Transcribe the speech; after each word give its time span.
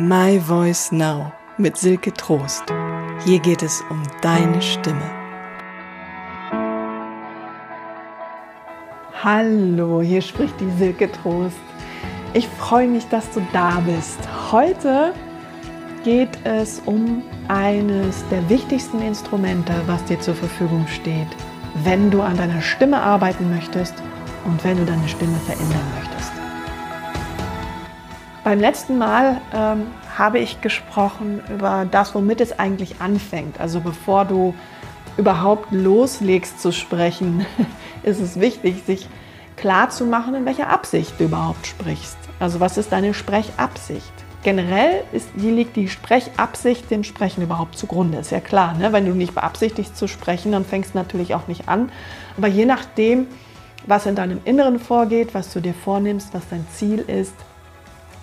My 0.00 0.38
Voice 0.38 0.92
Now 0.92 1.32
mit 1.56 1.76
Silke 1.76 2.12
Trost. 2.12 2.62
Hier 3.24 3.40
geht 3.40 3.64
es 3.64 3.82
um 3.90 4.00
deine 4.22 4.62
Stimme. 4.62 5.02
Hallo, 9.24 10.00
hier 10.00 10.22
spricht 10.22 10.54
die 10.60 10.70
Silke 10.78 11.10
Trost. 11.10 11.56
Ich 12.32 12.46
freue 12.46 12.86
mich, 12.86 13.08
dass 13.08 13.28
du 13.32 13.44
da 13.52 13.80
bist. 13.80 14.20
Heute 14.52 15.12
geht 16.04 16.38
es 16.44 16.80
um 16.86 17.24
eines 17.48 18.22
der 18.30 18.48
wichtigsten 18.48 19.02
Instrumente, 19.02 19.72
was 19.86 20.04
dir 20.04 20.20
zur 20.20 20.36
Verfügung 20.36 20.86
steht, 20.86 21.26
wenn 21.82 22.08
du 22.08 22.22
an 22.22 22.36
deiner 22.36 22.62
Stimme 22.62 23.00
arbeiten 23.00 23.50
möchtest 23.50 23.94
und 24.44 24.62
wenn 24.62 24.76
du 24.76 24.84
deine 24.84 25.08
Stimme 25.08 25.38
verändern 25.38 25.82
möchtest. 25.96 25.97
Beim 28.48 28.60
letzten 28.60 28.96
Mal 28.96 29.42
ähm, 29.52 29.88
habe 30.16 30.38
ich 30.38 30.62
gesprochen 30.62 31.42
über 31.50 31.86
das, 31.90 32.14
womit 32.14 32.40
es 32.40 32.58
eigentlich 32.58 32.98
anfängt. 32.98 33.60
Also 33.60 33.80
bevor 33.80 34.24
du 34.24 34.54
überhaupt 35.18 35.70
loslegst 35.70 36.58
zu 36.58 36.72
sprechen, 36.72 37.44
ist 38.04 38.20
es 38.20 38.40
wichtig, 38.40 38.84
sich 38.86 39.06
klar 39.56 39.90
zu 39.90 40.06
machen, 40.06 40.34
in 40.34 40.46
welcher 40.46 40.70
Absicht 40.70 41.12
du 41.18 41.24
überhaupt 41.24 41.66
sprichst. 41.66 42.16
Also 42.40 42.58
was 42.58 42.78
ist 42.78 42.90
deine 42.90 43.12
Sprechabsicht? 43.12 44.14
Generell 44.42 45.04
ist, 45.12 45.28
die 45.34 45.50
liegt 45.50 45.76
die 45.76 45.90
Sprechabsicht 45.90 46.90
dem 46.90 47.04
Sprechen 47.04 47.42
überhaupt 47.42 47.76
zugrunde. 47.76 48.16
Ist 48.16 48.30
ja 48.30 48.40
klar, 48.40 48.72
ne? 48.72 48.94
wenn 48.94 49.04
du 49.04 49.12
nicht 49.12 49.34
beabsichtigst 49.34 49.94
zu 49.94 50.08
sprechen, 50.08 50.52
dann 50.52 50.64
fängst 50.64 50.94
du 50.94 50.98
natürlich 50.98 51.34
auch 51.34 51.48
nicht 51.48 51.68
an. 51.68 51.92
Aber 52.38 52.48
je 52.48 52.64
nachdem, 52.64 53.26
was 53.86 54.06
in 54.06 54.14
deinem 54.14 54.40
Inneren 54.46 54.78
vorgeht, 54.78 55.34
was 55.34 55.52
du 55.52 55.60
dir 55.60 55.74
vornimmst, 55.74 56.32
was 56.32 56.48
dein 56.48 56.66
Ziel 56.72 57.00
ist, 57.00 57.34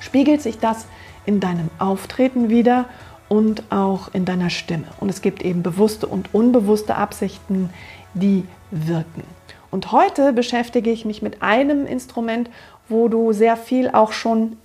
spiegelt 0.06 0.42
sich 0.42 0.60
das 0.60 0.86
in 1.26 1.40
deinem 1.40 1.70
Auftreten 1.80 2.50
wieder 2.50 2.86
und 3.28 3.64
auch 3.72 4.14
in 4.14 4.24
deiner 4.24 4.52
Stimme. 4.52 4.86
Und 5.00 5.10
es 5.10 5.22
gibt 5.22 5.44
eben 5.44 5.64
bewusste 5.64 6.08
und 6.08 6.34
unbewusste 6.34 6.96
Absichten, 6.96 7.72
die 8.14 8.46
wirken. 8.70 9.24
Und 9.72 9.92
heute 9.92 10.32
beschäftige 10.32 10.92
ich 10.92 11.06
mich 11.06 11.22
mit 11.22 11.42
einem 11.42 11.86
Instrument, 11.86 12.50
wo 12.88 13.08
du 13.08 13.34
sehr 13.34 13.58
viel 13.58 13.90
auch 13.90 14.12
schon 14.12 14.58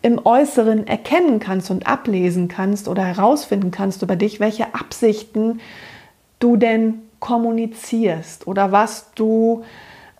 im 0.00 0.24
Äußeren 0.24 0.86
erkennen 0.86 1.38
kannst 1.38 1.70
und 1.70 1.86
ablesen 1.86 2.48
kannst 2.48 2.88
oder 2.88 3.04
herausfinden 3.04 3.70
kannst 3.70 4.02
über 4.02 4.16
dich, 4.16 4.40
welche 4.40 4.74
Absichten 4.74 5.60
du 6.38 6.56
denn 6.56 7.02
kommunizierst 7.20 8.46
oder 8.46 8.72
was 8.72 9.12
du 9.14 9.64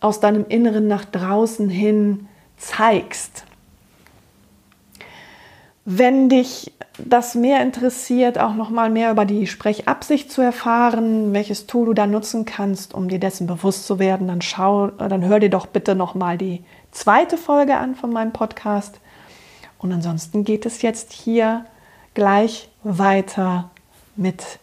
aus 0.01 0.21
deinem 0.21 0.45
Inneren 0.49 0.89
nach 0.89 1.05
draußen 1.05 1.71
hin 1.71 2.29
zeigst. 2.57 3.45
Wenn 5.91 6.29
dich 6.29 6.71
das 6.99 7.35
mehr 7.35 7.63
interessiert, 7.63 8.39
auch 8.39 8.55
noch 8.55 8.69
mal 8.69 8.91
mehr 8.91 9.11
über 9.11 9.25
die 9.25 9.47
Sprechabsicht 9.47 10.31
zu 10.31 10.43
erfahren, 10.43 11.33
welches 11.33 11.67
Tool 11.67 11.87
du 11.87 11.95
da 11.95 12.07
nutzen 12.07 12.45
kannst, 12.45 12.93
um 12.93 13.09
dir 13.09 13.19
dessen 13.19 13.47
bewusst 13.47 13.87
zu 13.87 13.99
werden, 13.99 14.29
dann 14.29 14.43
schau, 14.43 14.89
dann 14.89 15.25
hör 15.25 15.41
dir 15.41 15.49
doch 15.49 15.65
bitte 15.65 15.95
noch 15.95 16.15
mal 16.15 16.37
die 16.37 16.63
zweite 16.91 17.39
Folge 17.39 17.79
an 17.79 17.95
von 17.95 18.13
meinem 18.13 18.35
Podcast. 18.35 19.01
Und 19.79 19.91
ansonsten 19.91 20.45
geht 20.45 20.67
es 20.67 20.83
jetzt 20.83 21.11
hier 21.11 21.65
gleich 22.13 22.69
weiter 22.83 23.71
mit 24.15 24.59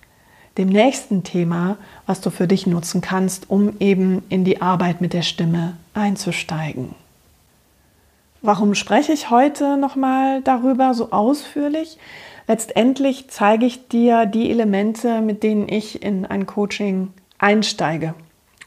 dem 0.59 0.69
nächsten 0.69 1.23
Thema, 1.23 1.77
was 2.05 2.21
du 2.21 2.29
für 2.29 2.45
dich 2.45 2.67
nutzen 2.67 3.01
kannst, 3.01 3.49
um 3.49 3.73
eben 3.79 4.21
in 4.29 4.43
die 4.43 4.61
Arbeit 4.61 5.01
mit 5.01 5.13
der 5.13 5.23
Stimme 5.23 5.75
einzusteigen. 5.95 6.93
Warum 8.45 8.75
spreche 8.75 9.11
ich 9.11 9.31
heute 9.31 9.75
nochmal 9.75 10.43
darüber 10.43 10.93
so 10.93 11.09
ausführlich? 11.09 11.97
Letztendlich 12.47 13.27
zeige 13.27 13.65
ich 13.65 13.87
dir 13.87 14.27
die 14.27 14.51
Elemente, 14.51 15.21
mit 15.21 15.41
denen 15.41 15.67
ich 15.67 16.03
in 16.03 16.27
ein 16.27 16.45
Coaching 16.45 17.11
einsteige. 17.39 18.13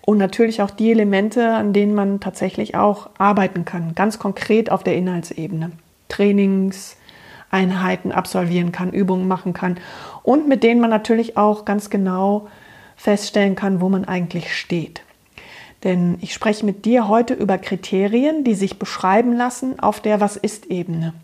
Und 0.05 0.19
natürlich 0.19 0.63
auch 0.63 0.73
die 0.73 0.91
Elemente, 0.91 1.53
an 1.53 1.73
denen 1.73 1.95
man 1.95 2.19
tatsächlich 2.19 2.75
auch 2.75 3.11
arbeiten 3.19 3.65
kann, 3.65 3.95
ganz 3.95 4.19
konkret 4.19 4.73
auf 4.73 4.83
der 4.83 4.97
Inhaltsebene. 4.97 5.71
Trainingseinheiten 6.09 8.11
absolvieren 8.11 8.73
kann, 8.73 8.91
Übungen 8.91 9.29
machen 9.29 9.53
kann 9.53 9.79
und 10.25 10.49
mit 10.49 10.65
denen 10.65 10.81
man 10.81 10.91
natürlich 10.91 11.37
auch 11.37 11.65
ganz 11.65 11.89
genau 11.89 12.49
feststellen 12.97 13.55
kann, 13.55 13.81
wo 13.81 13.89
man 13.89 14.07
eigentlich 14.07 14.57
steht. 14.57 15.03
Denn 15.85 16.19
ich 16.21 16.35
spreche 16.35 16.67
mit 16.67 16.85
dir 16.85 17.09
heute 17.09 17.35
über 17.35 17.59
Kriterien, 17.59 18.45
die 18.45 18.55
sich 18.55 18.79
beschreiben 18.79 19.33
lassen 19.33 19.79
auf 19.79 20.01
der 20.01 20.21
Was 20.21 20.37
ist-Ebene. 20.37 21.15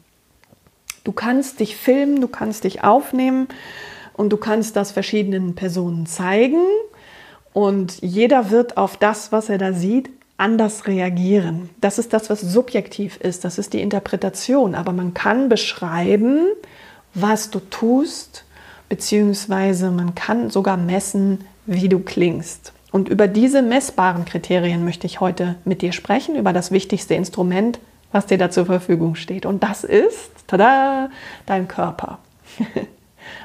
Du 1.03 1.13
kannst 1.13 1.61
dich 1.61 1.77
filmen, 1.77 2.21
du 2.21 2.29
kannst 2.29 2.65
dich 2.65 2.85
aufnehmen 2.85 3.49
und 4.15 4.31
du 4.31 4.37
kannst 4.37 4.77
das 4.77 4.93
verschiedenen 4.93 5.55
Personen 5.55 6.07
zeigen 6.07 6.63
und 7.53 8.01
jeder 8.01 8.51
wird 8.51 8.77
auf 8.77 8.97
das, 8.97 9.31
was 9.31 9.49
er 9.49 9.59
da 9.59 9.73
sieht, 9.73 10.11
anders 10.37 10.87
reagieren. 10.87 11.71
Das 11.81 11.99
ist 11.99 12.13
das, 12.13 12.31
was 12.31 12.41
subjektiv 12.41 13.19
ist, 13.19 13.45
das 13.45 13.59
ist 13.59 13.73
die 13.73 13.81
Interpretation, 13.81 14.75
aber 14.75 14.93
man 14.93 15.15
kann 15.15 15.49
beschreiben, 15.49 16.47
was 17.15 17.51
du 17.51 17.61
tust, 17.61 18.45
beziehungsweise 18.89 19.91
man 19.91 20.15
kann 20.15 20.51
sogar 20.51 20.77
messen, 20.77 21.45
wie 21.67 21.89
du 21.89 22.01
klingst. 22.01 22.73
Und 22.95 23.09
über 23.09 23.27
diese 23.27 23.61
messbaren 23.61 24.25
Kriterien 24.25 24.85
möchte 24.85 25.09
ich 25.09 25.19
heute 25.19 25.57
mit 25.65 25.83
dir 25.83 25.93
sprechen, 25.93 26.37
über 26.37 26.53
das 26.53 26.71
wichtigste 26.71 27.15
Instrument, 27.15 27.81
was 28.13 28.27
dir 28.27 28.39
da 28.39 28.53
zur 28.53 28.67
Verfügung 28.67 29.17
steht. 29.17 29.47
Und 29.47 29.65
das 29.65 29.83
ist, 29.83 30.31
tada, 30.47 31.11
dein 31.45 31.67
Körper. 31.67 32.19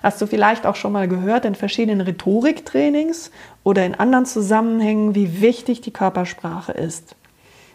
Hast 0.03 0.21
du 0.21 0.27
vielleicht 0.27 0.67
auch 0.67 0.75
schon 0.75 0.91
mal 0.91 1.07
gehört 1.07 1.45
in 1.45 1.55
verschiedenen 1.55 2.01
Rhetoriktrainings 2.01 3.31
oder 3.63 3.83
in 3.87 3.95
anderen 3.95 4.27
Zusammenhängen, 4.27 5.15
wie 5.15 5.41
wichtig 5.41 5.81
die 5.81 5.89
Körpersprache 5.89 6.73
ist. 6.73 7.15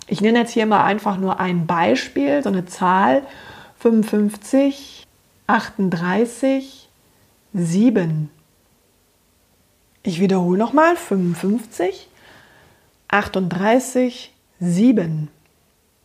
Ich 0.06 0.21
nenne 0.21 0.39
jetzt 0.39 0.53
hier 0.53 0.67
mal 0.67 0.85
einfach 0.85 1.17
nur 1.17 1.41
ein 1.41 1.67
Beispiel, 1.67 2.41
so 2.45 2.51
eine 2.51 2.67
Zahl 2.67 3.23
55, 3.81 5.09
38, 5.49 6.89
7. 7.53 8.31
Ich 10.07 10.21
wiederhole 10.21 10.59
nochmal 10.59 10.97
55, 10.97 12.09
38, 13.09 14.35
7. 14.61 15.29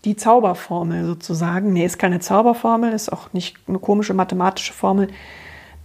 Die 0.06 0.16
Zauberformel 0.16 1.06
sozusagen. 1.06 1.74
Nee, 1.74 1.84
ist 1.84 2.00
keine 2.00 2.22
Zauberformel, 2.22 2.94
ist 2.94 3.12
auch 3.12 3.34
nicht 3.34 3.58
eine 3.68 3.78
komische 3.78 4.14
mathematische 4.14 4.72
Formel. 4.72 5.10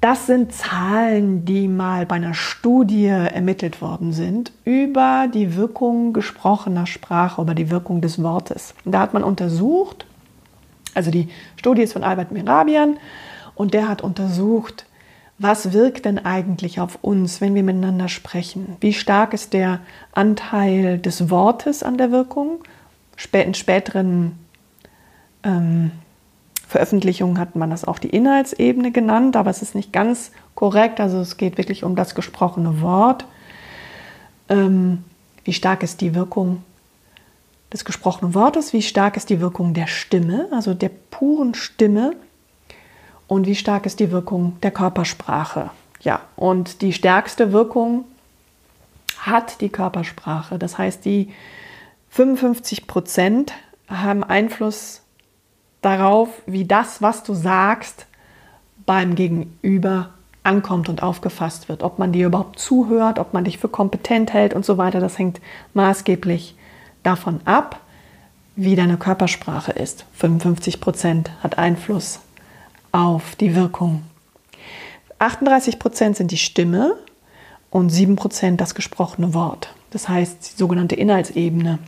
Das 0.01 0.27
sind 0.27 0.53
Zahlen, 0.53 1.45
die 1.45 1.67
mal 1.67 2.07
bei 2.07 2.15
einer 2.15 2.35
Studie 2.35 3.07
ermittelt 3.07 3.83
worden 3.83 4.13
sind 4.13 4.53
über 4.65 5.27
die 5.35 5.57
Wirkung 5.57 6.13
gesprochener 6.13 6.87
Sprache, 6.87 7.43
über 7.43 7.57
die 7.57 7.69
Wirkung 7.69 8.01
des 8.01 8.23
Wortes. 8.23 8.77
Da 8.85 9.01
hat 9.01 9.13
man 9.13 9.25
untersucht, 9.25 10.07
also 10.95 11.11
die 11.11 11.31
Studie 11.57 11.83
ist 11.83 11.95
von 11.95 12.05
Albert 12.05 12.31
Mirabian 12.31 12.97
und 13.57 13.75
der 13.75 13.89
hat 13.89 14.03
untersucht, 14.03 14.87
was 15.45 15.75
wirkt 15.75 16.07
denn 16.07 16.25
eigentlich 16.25 16.81
auf 16.81 16.99
uns, 17.03 17.43
wenn 17.43 17.55
wir 17.55 17.63
miteinander 17.63 18.09
sprechen? 18.09 18.79
Wie 18.81 18.95
stark 18.95 19.35
ist 19.35 19.53
der 19.53 19.81
Anteil 20.13 20.99
des 20.99 21.29
Wortes 21.29 21.83
an 21.83 21.99
der 21.99 22.11
Wirkung? 22.11 22.65
In 23.31 23.53
späteren 23.53 24.39
ähm, 25.43 25.91
Veröffentlichungen 26.67 27.39
hat 27.39 27.57
man 27.57 27.69
das 27.69 27.85
auch 27.85 27.99
die 27.99 28.09
Inhaltsebene 28.09 28.91
genannt, 28.91 29.37
aber 29.37 29.51
es 29.51 29.61
ist 29.61 29.75
nicht 29.75 29.93
ganz 29.93 30.33
korrekt. 30.55 30.99
Also 30.99 31.21
es 31.21 31.37
geht 31.37 31.59
wirklich 31.59 31.85
um 31.85 31.95
das 31.95 32.15
gesprochene 32.15 32.81
Wort. 32.81 33.27
Ähm, 34.49 35.05
wie 35.45 35.53
stark 35.53 35.83
ist 35.83 36.01
die 36.01 36.15
Wirkung 36.15 36.63
des 37.71 37.85
gesprochenen 37.85 38.33
Wortes? 38.33 38.73
Wie 38.73 38.81
stark 38.81 39.19
ist 39.19 39.29
die 39.29 39.41
Wirkung 39.41 39.75
der 39.75 39.89
Stimme, 39.89 40.49
also 40.53 40.73
der 40.73 40.91
puren 41.11 41.53
Stimme? 41.53 42.17
Und 43.35 43.47
wie 43.47 43.55
stark 43.55 43.87
ist 43.87 44.01
die 44.01 44.11
Wirkung 44.11 44.57
der 44.63 44.71
Körpersprache. 44.71 45.71
Ja, 46.01 46.21
und 46.37 46.83
die 46.83 46.93
stärkste 46.93 47.53
Wirkung 47.53 48.05
hat 49.19 49.61
die 49.61 49.71
Körpersprache. 49.71 50.59
Das 50.59 50.79
heißt, 50.79 51.05
die 51.05 51.33
55 52.11 52.87
Prozent 52.87 53.53
haben 53.89 54.23
Einfluss 54.23 55.03
darauf, 55.83 56.29
wie 56.47 56.65
das, 56.65 57.03
was 57.03 57.23
du 57.23 57.35
sagst, 57.35 58.07
beim 58.87 59.15
Gegenüber 59.15 60.11
ankommt 60.43 60.89
und 60.89 61.03
aufgefasst 61.03 61.69
wird. 61.69 61.83
Ob 61.83 61.99
man 61.99 62.13
dir 62.13 62.27
überhaupt 62.27 62.59
zuhört, 62.59 63.19
ob 63.19 63.33
man 63.33 63.45
dich 63.45 63.59
für 63.59 63.69
kompetent 63.69 64.33
hält 64.33 64.55
und 64.55 64.65
so 64.65 64.79
weiter, 64.79 65.01
das 65.01 65.19
hängt 65.19 65.41
maßgeblich 65.73 66.55
davon 67.03 67.41
ab, 67.47 67.81
wie 68.57 68.77
deine 68.77 68.99
Körpersprache 68.99 69.73
ist. 69.73 70.05
55 70.15 70.81
Prozent 70.81 71.31
hat 71.43 71.59
Einfluss 71.59 72.21
auf 72.95 73.35
die 73.35 73.57
Wirkung. 73.57 74.03
38 75.19 75.81
Prozent 75.81 76.17
sind 76.17 76.31
die 76.31 76.39
Stimme 76.39 76.97
und 77.71 77.91
7 77.91 78.15
Prozent 78.15 78.61
das 78.61 78.77
gesprochene 78.77 79.35
Wort. 79.35 79.75
Das 79.91 80.09
heißt, 80.09 80.53
die 80.53 80.57
sogenannte 80.57 80.95
Inhaltsebene, 80.95 81.81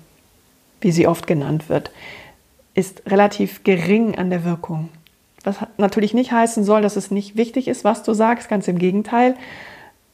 wie 0.80 0.90
sie 0.90 1.06
oft 1.06 1.28
genannt 1.28 1.68
wird, 1.68 1.92
ist 2.74 3.02
relativ 3.06 3.62
gering 3.62 4.18
an 4.18 4.30
der 4.30 4.44
Wirkung. 4.44 4.88
Was 5.44 5.58
natürlich 5.78 6.12
nicht 6.12 6.32
heißen 6.32 6.64
soll, 6.64 6.82
dass 6.82 6.96
es 6.96 7.12
nicht 7.12 7.36
wichtig 7.36 7.68
ist, 7.68 7.84
was 7.84 8.02
du 8.02 8.12
sagst, 8.12 8.48
ganz 8.48 8.66
im 8.66 8.78
Gegenteil. 8.78 9.36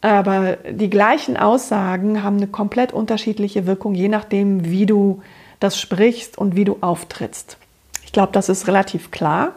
Aber 0.03 0.57
die 0.57 0.91
gleichen 0.91 1.39
Aussagen 1.39 2.23
haben 2.23 2.37
eine 2.37 2.49
komplett 2.49 2.93
unterschiedliche 2.93 3.67
Wirkung, 3.67 3.95
je 3.95 4.09
nachdem, 4.09 4.67
wie 4.67 4.85
du 4.85 5.23
das 5.59 5.81
sprichst 5.81 6.37
und 6.37 6.55
wie 6.55 6.65
du 6.65 6.77
auftrittst. 6.83 7.57
Ich 8.05 8.13
glaube, 8.13 8.33
das 8.33 8.51
ist 8.51 8.67
relativ 8.69 9.11
klar. 9.11 9.55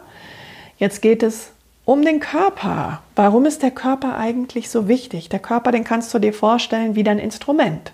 Jetzt 0.78 1.00
geht 1.00 1.22
es 1.22 1.52
um 1.84 2.04
den 2.04 2.20
Körper. 2.20 3.02
Warum 3.14 3.46
ist 3.46 3.62
der 3.62 3.70
Körper 3.70 4.18
eigentlich 4.18 4.68
so 4.68 4.88
wichtig? 4.88 5.28
Der 5.28 5.38
Körper, 5.38 5.72
den 5.72 5.84
kannst 5.84 6.12
du 6.12 6.18
dir 6.18 6.34
vorstellen 6.34 6.94
wie 6.94 7.04
dein 7.04 7.18
Instrument. 7.18 7.92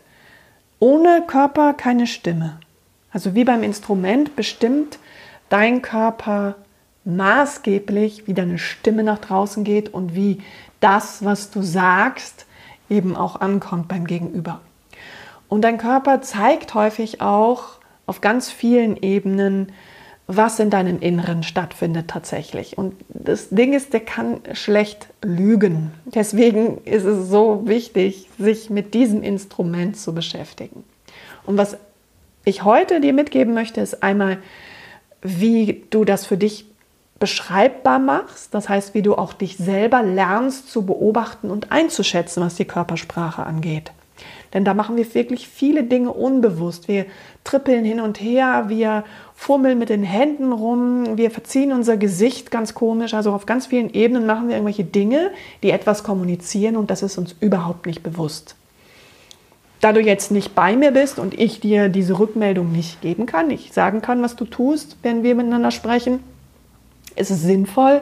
Ohne 0.81 1.23
Körper 1.27 1.75
keine 1.75 2.07
Stimme. 2.07 2.59
Also 3.13 3.35
wie 3.35 3.45
beim 3.45 3.63
Instrument 3.63 4.35
bestimmt 4.35 4.99
dein 5.49 5.83
Körper 5.83 6.57
maßgeblich, 7.05 8.27
wie 8.27 8.35
deine 8.35 8.59
Stimme 8.59 9.05
nach 9.05 9.19
draußen 9.19 9.63
geht 9.65 9.93
und 9.93 10.15
wie 10.15 10.41
das, 10.81 11.25
was 11.25 11.51
du 11.51 11.63
sagst, 11.63 12.47
eben 12.89 13.17
auch 13.17 13.41
ankommt 13.41 13.89
beim 13.89 14.07
Gegenüber. 14.07 14.61
Und 15.49 15.63
dein 15.63 15.79
Körper 15.79 16.23
zeigt 16.23 16.75
häufig 16.75 17.21
auch 17.21 17.79
auf 18.07 18.21
ganz 18.21 18.51
vielen 18.51 18.97
Ebenen, 18.97 19.73
was 20.27 20.59
in 20.59 20.71
deinem 20.71 21.01
Inneren 21.01 21.43
stattfindet 21.43 22.09
tatsächlich. 22.09 22.79
Und 22.79 22.95
das 23.09 23.51
Ding 23.51 23.73
ist, 23.73 23.93
der 23.93 24.01
kann 24.01 24.41
schlecht 24.53 25.09
lügen. 25.23 25.93
Deswegen 26.05 26.79
ist 26.85 27.05
es 27.05 27.29
so 27.29 27.63
wichtig, 27.67 28.29
sich 28.39 28.71
mit 28.71 28.95
diesem 28.95 29.23
Instrument 29.23 29.97
zu 29.97 30.15
beschäftigen. 30.15 30.85
Und 31.45 31.59
was 31.59 31.77
ich 32.45 32.65
heute 32.65 33.01
dir 33.01 33.13
mitgeben 33.13 33.55
möchte, 33.55 33.81
ist 33.81 34.03
einmal, 34.03 34.39
wie 35.23 35.85
du 35.91 36.05
das 36.05 36.27
für 36.27 36.37
dich 36.37 36.67
beschreibbar 37.19 37.99
machst. 37.99 38.53
Das 38.55 38.69
heißt, 38.69 38.95
wie 38.95 39.03
du 39.03 39.15
auch 39.15 39.33
dich 39.33 39.57
selber 39.57 40.03
lernst 40.03 40.71
zu 40.71 40.85
beobachten 40.85 41.51
und 41.51 41.71
einzuschätzen, 41.71 42.43
was 42.43 42.57
die 42.57 42.65
Körpersprache 42.65 43.45
angeht. 43.45 43.93
Denn 44.53 44.65
da 44.65 44.75
machen 44.75 44.97
wir 44.97 45.15
wirklich 45.15 45.49
viele 45.49 45.85
Dinge 45.85 46.13
unbewusst. 46.13 46.89
Wir 46.89 47.07
trippeln 47.45 47.85
hin 47.85 48.01
und 48.01 48.21
her, 48.21 48.65
wir 48.69 49.05
fummeln 49.43 49.77
mit 49.77 49.89
den 49.89 50.05
Händen 50.05 50.53
rum, 50.53 51.17
wir 51.19 51.33
verziehen 51.33 51.73
unser 51.73 51.97
Gesicht 51.97 52.53
ganz 52.53 52.75
komisch. 52.75 53.13
Also 53.13 53.33
auf 53.33 53.45
ganz 53.45 53.67
vielen 53.67 53.93
Ebenen 53.93 54.25
machen 54.25 54.47
wir 54.47 54.55
irgendwelche 54.55 54.85
Dinge, 54.85 55.33
die 55.65 55.73
etwas 55.73 56.05
kommunizieren 56.05 56.77
und 56.77 56.93
das 56.93 57.03
ist 57.03 57.19
uns 57.19 57.35
überhaupt 57.41 57.87
nicht 57.87 58.05
bewusst. 58.05 58.55
Da 59.81 59.93
du 59.93 60.01
jetzt 60.01 60.31
nicht 60.31 60.55
bei 60.55 60.77
mir 60.77 60.93
bist 60.93 61.19
und 61.19 61.35
ich 61.35 61.59
dir 61.59 61.89
diese 61.89 62.21
Rückmeldung 62.21 62.71
nicht 62.71 63.01
geben 63.01 63.27
kann, 63.27 63.49
nicht 63.49 63.75
sagen 63.75 64.01
kann, 64.01 64.23
was 64.23 64.37
du 64.37 64.45
tust, 64.45 64.97
wenn 65.03 65.25
wir 65.25 65.35
miteinander 65.35 65.73
sprechen, 65.73 66.21
ist 67.17 67.33
es 67.33 67.43
sinnvoll, 67.43 68.01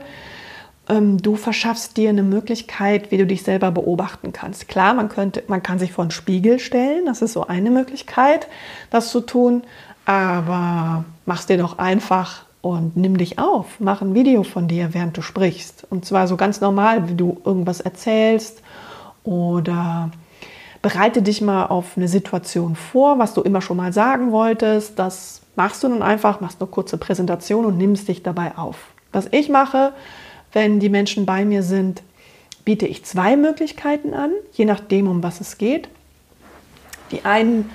ähm, 0.90 1.22
du 1.22 1.36
verschaffst 1.36 1.96
dir 1.96 2.10
eine 2.10 2.22
Möglichkeit, 2.22 3.10
wie 3.10 3.16
du 3.16 3.24
dich 3.24 3.44
selber 3.44 3.70
beobachten 3.70 4.34
kannst. 4.34 4.68
Klar, 4.68 4.92
man, 4.92 5.08
könnte, 5.08 5.42
man 5.46 5.62
kann 5.62 5.78
sich 5.78 5.92
vor 5.92 6.04
einen 6.04 6.10
Spiegel 6.10 6.58
stellen, 6.58 7.06
das 7.06 7.22
ist 7.22 7.32
so 7.32 7.46
eine 7.46 7.70
Möglichkeit, 7.70 8.46
das 8.90 9.10
zu 9.10 9.22
tun, 9.22 9.62
aber 10.04 11.04
mach's 11.30 11.46
dir 11.46 11.58
doch 11.58 11.78
einfach 11.78 12.42
und 12.60 12.96
nimm 12.96 13.16
dich 13.16 13.38
auf, 13.38 13.78
mach 13.78 14.02
ein 14.02 14.14
Video 14.16 14.42
von 14.42 14.66
dir, 14.66 14.94
während 14.94 15.16
du 15.16 15.22
sprichst. 15.22 15.86
Und 15.88 16.04
zwar 16.04 16.26
so 16.26 16.36
ganz 16.36 16.60
normal, 16.60 17.08
wie 17.08 17.14
du 17.14 17.40
irgendwas 17.44 17.80
erzählst 17.80 18.62
oder 19.22 20.10
bereite 20.82 21.22
dich 21.22 21.40
mal 21.40 21.66
auf 21.66 21.96
eine 21.96 22.08
Situation 22.08 22.74
vor, 22.74 23.20
was 23.20 23.32
du 23.32 23.42
immer 23.42 23.62
schon 23.62 23.76
mal 23.76 23.92
sagen 23.92 24.32
wolltest. 24.32 24.98
Das 24.98 25.42
machst 25.54 25.84
du 25.84 25.88
nun 25.88 26.02
einfach, 26.02 26.40
machst 26.40 26.60
eine 26.60 26.68
kurze 26.68 26.98
Präsentation 26.98 27.64
und 27.64 27.78
nimmst 27.78 28.08
dich 28.08 28.24
dabei 28.24 28.58
auf. 28.58 28.88
Was 29.12 29.28
ich 29.30 29.48
mache, 29.48 29.92
wenn 30.52 30.80
die 30.80 30.88
Menschen 30.88 31.26
bei 31.26 31.44
mir 31.44 31.62
sind, 31.62 32.02
biete 32.64 32.88
ich 32.88 33.04
zwei 33.04 33.36
Möglichkeiten 33.36 34.14
an, 34.14 34.32
je 34.52 34.64
nachdem, 34.64 35.06
um 35.06 35.22
was 35.22 35.40
es 35.40 35.58
geht. 35.58 35.88
Die 37.12 37.24
einen 37.24 37.70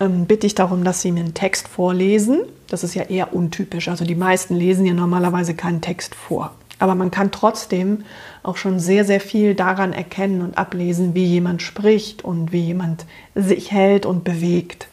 ähm, 0.00 0.26
bitte 0.26 0.46
ich 0.46 0.54
darum, 0.54 0.84
dass 0.84 1.02
sie 1.02 1.12
mir 1.12 1.20
einen 1.20 1.34
Text 1.34 1.68
vorlesen. 1.68 2.40
Das 2.68 2.84
ist 2.84 2.94
ja 2.94 3.04
eher 3.04 3.34
untypisch. 3.34 3.88
Also 3.88 4.04
die 4.04 4.14
meisten 4.14 4.54
lesen 4.54 4.86
ja 4.86 4.94
normalerweise 4.94 5.54
keinen 5.54 5.80
Text 5.80 6.14
vor. 6.14 6.52
Aber 6.78 6.94
man 6.94 7.10
kann 7.10 7.30
trotzdem 7.30 8.04
auch 8.42 8.56
schon 8.56 8.78
sehr, 8.78 9.04
sehr 9.04 9.20
viel 9.20 9.54
daran 9.54 9.92
erkennen 9.92 10.42
und 10.42 10.58
ablesen, 10.58 11.14
wie 11.14 11.24
jemand 11.24 11.62
spricht 11.62 12.22
und 12.22 12.52
wie 12.52 12.60
jemand 12.60 13.06
sich 13.34 13.72
hält 13.72 14.04
und 14.04 14.24
bewegt. 14.24 14.88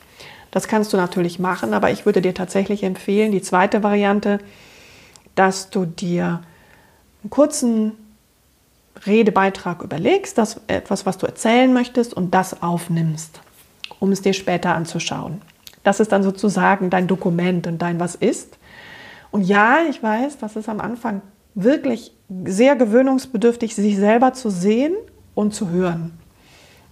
Das 0.52 0.68
kannst 0.68 0.94
du 0.94 0.98
natürlich 0.98 1.40
machen, 1.40 1.74
aber 1.74 1.92
ich 1.92 2.06
würde 2.06 2.22
dir 2.22 2.34
tatsächlich 2.34 2.84
empfehlen, 2.84 3.32
die 3.32 3.42
zweite 3.42 3.84
Variante, 3.84 4.40
dass 5.36 5.72
du 5.72 5.86
dir 5.86 6.44
einen 7.24 7.30
kurzen 7.32 7.94
Redebeitrag 9.06 9.82
überlegst, 9.82 10.38
das 10.38 10.62
etwas, 10.68 11.06
was 11.06 11.18
du 11.18 11.26
erzählen 11.26 11.74
möchtest 11.74 12.14
und 12.14 12.34
das 12.34 12.62
aufnimmst, 12.62 13.42
um 14.04 14.12
es 14.12 14.22
dir 14.22 14.34
später 14.34 14.76
anzuschauen. 14.76 15.42
Das 15.86 16.02
ist 16.02 16.12
dann 16.12 16.24
sozusagen 16.24 16.90
dein 16.90 17.08
Dokument 17.08 17.68
und 17.68 17.82
dein 17.82 18.02
Was 18.02 18.16
ist. 18.16 18.58
Und 19.32 19.44
ja, 19.44 19.78
ich 19.90 20.04
weiß, 20.04 20.40
das 20.40 20.58
ist 20.58 20.68
am 20.68 20.82
Anfang 20.82 21.22
wirklich 21.56 22.12
sehr 22.44 22.76
gewöhnungsbedürftig, 22.76 23.74
sich 23.74 23.96
selber 23.96 24.34
zu 24.34 24.50
sehen 24.50 24.94
und 25.36 25.54
zu 25.54 25.70
hören. 25.70 26.12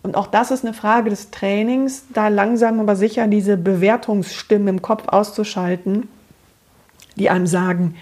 Und 0.04 0.16
auch 0.16 0.28
das 0.28 0.52
ist 0.52 0.64
eine 0.64 0.74
Frage 0.74 1.10
des 1.10 1.32
Trainings, 1.32 2.06
da 2.14 2.30
langsam 2.30 2.80
aber 2.80 2.96
sicher 2.96 3.28
diese 3.28 3.58
Bewertungsstimmen 3.58 4.70
im 4.70 4.82
Kopf 4.82 5.10
auszuschalten, 5.10 6.08
die 7.18 7.30
einem 7.30 7.46
sagen, 7.46 7.96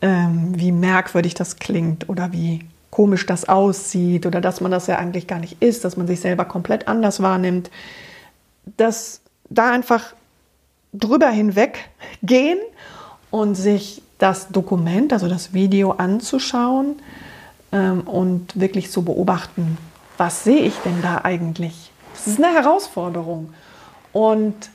ähm, 0.00 0.50
wie 0.56 0.72
merkwürdig 0.72 1.34
das 1.34 1.60
klingt 1.60 2.08
oder 2.08 2.32
wie 2.32 2.64
komisch 2.90 3.24
das 3.24 3.48
aussieht 3.48 4.26
oder 4.26 4.40
dass 4.40 4.60
man 4.60 4.72
das 4.72 4.88
ja 4.88 4.98
eigentlich 4.98 5.28
gar 5.28 5.38
nicht 5.38 5.62
ist, 5.62 5.84
dass 5.84 5.96
man 5.96 6.08
sich 6.08 6.20
selber 6.20 6.44
komplett 6.44 6.88
anders 6.88 7.22
wahrnimmt, 7.22 7.70
dass 8.64 9.20
da 9.48 9.70
einfach 9.70 10.14
drüber 10.92 11.28
hinweg 11.28 11.90
gehen 12.22 12.58
und 13.30 13.54
sich 13.54 14.02
das 14.18 14.48
Dokument, 14.48 15.12
also 15.12 15.28
das 15.28 15.52
Video 15.52 15.92
anzuschauen 15.92 16.96
ähm, 17.72 18.02
und 18.02 18.58
wirklich 18.58 18.90
zu 18.90 19.02
beobachten, 19.04 19.78
was 20.16 20.44
sehe 20.44 20.60
ich 20.60 20.76
denn 20.84 21.02
da 21.02 21.22
eigentlich? 21.24 21.90
Das 22.12 22.26
ist 22.26 22.42
eine 22.42 22.54
Herausforderung. 22.54 23.52
Und 24.12 24.70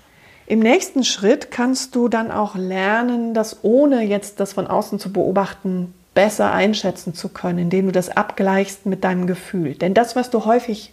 im 0.48 0.60
nächsten 0.60 1.04
Schritt 1.04 1.51
kannst 1.51 1.95
du 1.95 2.07
dann 2.07 2.31
auch 2.31 2.56
lernen, 2.56 3.33
das 3.33 3.64
ohne 3.64 4.02
jetzt 4.04 4.40
das 4.40 4.54
von 4.54 4.68
außen 4.68 5.00
zu 5.00 5.14
beobachten, 5.14 5.94
besser 6.14 6.52
einschätzen 6.52 7.14
zu 7.14 7.30
können, 7.30 7.59
indem 7.59 7.85
du 7.85 7.92
das 7.92 8.09
abgleichst 8.09 8.85
mit 8.85 9.04
deinem 9.04 9.28
Gefühl. 9.28 9.76
Denn 9.76 9.94
das, 9.94 10.16
was 10.16 10.31
du 10.31 10.45
häufig 10.45 10.92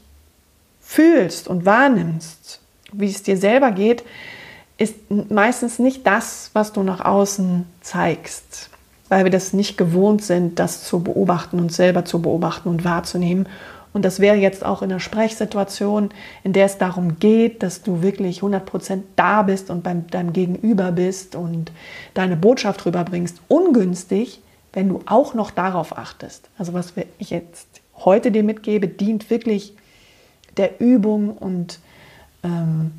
fühlst 0.80 1.48
und 1.48 1.64
wahrnimmst, 1.64 2.60
wie 2.96 3.08
es 3.08 3.22
dir 3.22 3.36
selber 3.36 3.70
geht, 3.70 4.04
ist 4.76 4.96
meistens 5.30 5.78
nicht 5.78 6.06
das, 6.06 6.50
was 6.52 6.72
du 6.72 6.82
nach 6.82 7.04
außen 7.04 7.66
zeigst, 7.80 8.70
weil 9.08 9.24
wir 9.24 9.30
das 9.30 9.52
nicht 9.52 9.76
gewohnt 9.76 10.22
sind, 10.22 10.58
das 10.58 10.84
zu 10.84 11.02
beobachten 11.02 11.58
und 11.58 11.72
selber 11.72 12.04
zu 12.04 12.20
beobachten 12.20 12.68
und 12.68 12.84
wahrzunehmen 12.84 13.46
und 13.94 14.04
das 14.04 14.18
wäre 14.18 14.36
jetzt 14.36 14.66
auch 14.66 14.82
in 14.82 14.90
einer 14.90 15.00
Sprechsituation, 15.00 16.10
in 16.42 16.52
der 16.52 16.66
es 16.66 16.78
darum 16.78 17.20
geht, 17.20 17.62
dass 17.62 17.82
du 17.82 18.02
wirklich 18.02 18.40
100% 18.40 19.02
da 19.14 19.42
bist 19.42 19.70
und 19.70 19.84
beim 19.84 20.08
deinem 20.08 20.32
Gegenüber 20.32 20.90
bist 20.90 21.36
und 21.36 21.70
deine 22.12 22.36
Botschaft 22.36 22.84
rüberbringst, 22.84 23.40
ungünstig, 23.46 24.40
wenn 24.72 24.88
du 24.88 25.00
auch 25.06 25.34
noch 25.34 25.52
darauf 25.52 25.96
achtest. 25.96 26.50
Also 26.58 26.74
was 26.74 26.92
ich 27.18 27.30
jetzt 27.30 27.68
heute 27.96 28.32
dir 28.32 28.42
mitgebe, 28.42 28.88
dient 28.88 29.30
wirklich 29.30 29.74
der 30.56 30.80
Übung 30.80 31.30
und 31.30 31.78
ähm, 32.44 32.92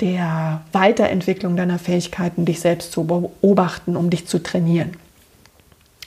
der 0.00 0.62
Weiterentwicklung 0.72 1.56
deiner 1.56 1.78
Fähigkeiten, 1.78 2.44
dich 2.44 2.60
selbst 2.60 2.92
zu 2.92 3.04
beobachten, 3.04 3.96
um 3.96 4.10
dich 4.10 4.26
zu 4.26 4.42
trainieren. 4.42 4.92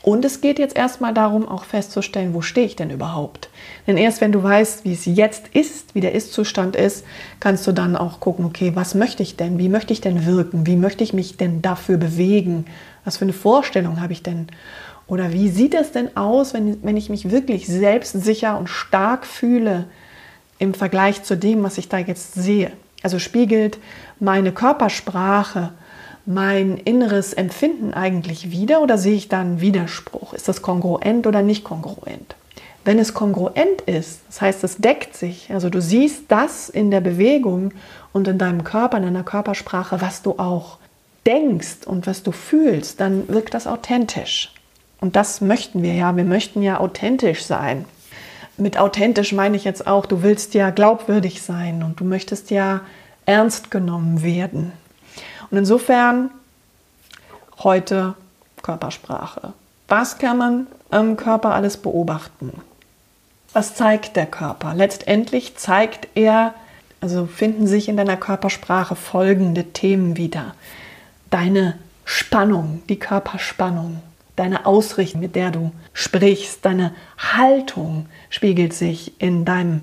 Und 0.04 0.26
es 0.26 0.42
geht 0.42 0.60
jetzt 0.60 0.76
erstmal 0.76 1.14
darum, 1.14 1.48
auch 1.48 1.64
festzustellen, 1.64 2.34
wo 2.34 2.42
stehe 2.42 2.68
ich 2.68 2.76
denn 2.76 2.90
überhaupt? 2.90 3.50
Denn 3.88 3.96
erst 3.96 4.20
wenn 4.20 4.34
du 4.34 4.44
weißt, 4.44 4.84
wie 4.84 4.92
es 4.92 5.06
jetzt 5.06 5.48
ist, 5.54 5.96
wie 5.96 6.02
der 6.02 6.14
Ist-Zustand 6.14 6.76
ist, 6.76 7.06
kannst 7.40 7.66
du 7.68 7.72
dann 7.72 7.96
auch 7.96 8.20
gucken, 8.20 8.44
okay, 8.44 8.74
was 8.76 8.96
möchte 8.96 9.24
ich 9.24 9.38
denn? 9.38 9.60
Wie 9.60 9.70
möchte 9.70 9.94
ich 9.94 10.02
denn 10.02 10.26
wirken? 10.26 10.68
Wie 10.68 10.76
möchte 10.76 11.06
ich 11.06 11.14
mich 11.14 11.38
denn 11.38 11.62
dafür 11.62 11.98
bewegen? 11.98 12.66
Was 13.06 13.16
für 13.16 13.24
eine 13.24 13.34
Vorstellung 13.34 14.02
habe 14.02 14.12
ich 14.12 14.24
denn? 14.24 14.48
Oder 15.08 15.32
wie 15.32 15.48
sieht 15.48 15.74
es 15.74 15.94
denn 15.94 16.18
aus, 16.18 16.54
wenn, 16.54 16.84
wenn 16.84 16.98
ich 16.98 17.10
mich 17.10 17.32
wirklich 17.32 17.68
selbstsicher 17.68 18.58
und 18.58 18.68
stark 18.68 19.26
fühle 19.26 19.86
im 20.64 20.74
Vergleich 20.74 21.24
zu 21.24 21.38
dem, 21.38 21.62
was 21.64 21.78
ich 21.78 21.90
da 21.90 21.98
jetzt 21.98 22.34
sehe? 22.34 22.72
Also 23.04 23.20
spiegelt 23.20 23.78
meine 24.20 24.52
Körpersprache 24.52 25.72
mein 26.26 26.78
inneres 26.78 27.34
Empfinden 27.34 27.94
eigentlich 27.94 28.50
wieder 28.50 28.82
oder 28.82 28.98
sehe 28.98 29.16
ich 29.16 29.28
da 29.28 29.42
einen 29.42 29.60
Widerspruch? 29.60 30.34
Ist 30.34 30.48
das 30.48 30.62
kongruent 30.62 31.28
oder 31.28 31.42
nicht 31.42 31.64
kongruent? 31.64 32.36
Wenn 32.86 33.00
es 33.00 33.14
kongruent 33.14 33.82
ist, 33.86 34.22
das 34.28 34.42
heißt, 34.42 34.64
es 34.64 34.78
deckt 34.78 35.16
sich, 35.16 35.52
also 35.54 35.70
du 35.70 35.82
siehst 35.82 36.24
das 36.30 36.70
in 36.70 36.92
der 36.92 37.02
Bewegung 37.02 37.74
und 38.12 38.28
in 38.28 38.38
deinem 38.38 38.64
Körper, 38.64 38.98
in 38.98 39.04
deiner 39.04 39.24
Körpersprache, 39.24 40.02
was 40.02 40.22
du 40.22 40.38
auch 40.38 40.78
denkst 41.26 41.86
und 41.86 42.08
was 42.08 42.24
du 42.24 42.32
fühlst, 42.32 43.00
dann 43.00 43.28
wirkt 43.30 43.54
das 43.54 43.68
authentisch. 43.68 44.54
Und 45.00 45.16
das 45.16 45.42
möchten 45.42 45.82
wir 45.82 45.94
ja. 45.94 46.16
Wir 46.16 46.26
möchten 46.26 46.62
ja 46.62 46.80
authentisch 46.80 47.44
sein. 47.44 47.86
Mit 48.58 48.78
authentisch 48.78 49.34
meine 49.34 49.58
ich 49.58 49.64
jetzt 49.64 49.88
auch, 49.88 50.06
du 50.06 50.22
willst 50.22 50.54
ja 50.54 50.70
glaubwürdig 50.70 51.42
sein 51.42 51.84
und 51.84 52.00
du 52.00 52.04
möchtest 52.04 52.52
ja 52.52 52.82
ernst 53.26 53.72
genommen 53.72 54.22
werden. 54.22 54.74
Und 55.50 55.58
insofern 55.58 56.30
heute 57.64 58.16
Körpersprache. 58.62 59.54
Was 59.88 60.18
kann 60.18 60.38
man 60.38 60.68
am 60.90 61.18
Körper 61.18 61.54
alles 61.54 61.78
beobachten? 61.78 62.52
Was 63.54 63.76
zeigt 63.76 64.16
der 64.16 64.26
Körper? 64.26 64.74
Letztendlich 64.74 65.56
zeigt 65.58 66.08
er, 66.16 66.54
also 67.02 67.26
finden 67.28 67.68
sich 67.68 67.88
in 67.90 67.98
deiner 67.98 68.18
Körpersprache 68.18 68.96
folgende 68.96 69.66
Themen 69.66 70.18
wieder. 70.18 70.56
Deine 71.30 71.78
Spannung, 72.06 72.82
die 72.90 72.98
Körperspannung, 72.98 74.02
deine 74.36 74.66
Ausrichtung, 74.66 75.22
mit 75.22 75.36
der 75.36 75.52
du 75.52 75.72
sprichst, 75.94 76.66
deine 76.66 76.94
Haltung 77.18 78.08
spiegelt 78.30 78.74
sich 78.74 79.20
in, 79.22 79.46
deinem, 79.46 79.82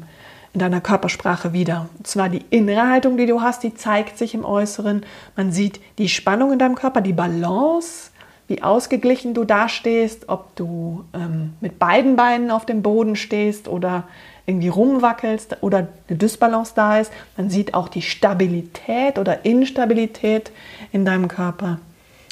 in 0.52 0.60
deiner 0.60 0.80
Körpersprache 0.80 1.52
wieder. 1.52 1.88
Und 1.96 2.06
zwar 2.06 2.28
die 2.28 2.44
innere 2.50 2.88
Haltung, 2.88 3.16
die 3.16 3.26
du 3.26 3.40
hast, 3.40 3.62
die 3.62 3.74
zeigt 3.74 4.18
sich 4.18 4.34
im 4.34 4.44
Äußeren. 4.44 5.04
Man 5.36 5.52
sieht 5.52 5.80
die 5.98 6.08
Spannung 6.08 6.52
in 6.52 6.58
deinem 6.58 6.74
Körper, 6.74 7.00
die 7.00 7.12
Balance, 7.12 8.10
wie 8.48 8.62
ausgeglichen 8.62 9.32
du 9.32 9.44
dastehst, 9.44 10.28
ob 10.28 10.56
du 10.56 11.04
ähm, 11.14 11.54
mit 11.60 11.78
beiden 11.78 12.16
Beinen 12.16 12.50
auf 12.50 12.66
dem 12.66 12.82
Boden 12.82 13.14
stehst 13.14 13.68
oder 13.68 14.08
irgendwie 14.44 14.68
rumwackelst 14.68 15.58
oder 15.60 15.86
eine 16.08 16.18
Dysbalance 16.18 16.72
da 16.74 16.98
ist. 16.98 17.12
Man 17.36 17.48
sieht 17.48 17.74
auch 17.74 17.86
die 17.86 18.02
Stabilität 18.02 19.20
oder 19.20 19.44
Instabilität 19.44 20.50
in 20.90 21.04
deinem 21.04 21.28
Körper. 21.28 21.78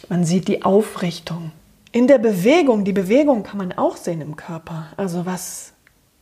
Man 0.09 0.25
sieht 0.25 0.49
die 0.49 0.65
Aufrichtung. 0.65 1.53
In 1.91 2.07
der 2.07 2.19
Bewegung, 2.19 2.85
die 2.85 2.93
Bewegung 2.93 3.43
kann 3.43 3.59
man 3.59 3.73
auch 3.73 3.97
sehen 3.97 4.21
im 4.21 4.37
Körper. 4.37 4.89
Also 4.97 5.25
was 5.25 5.73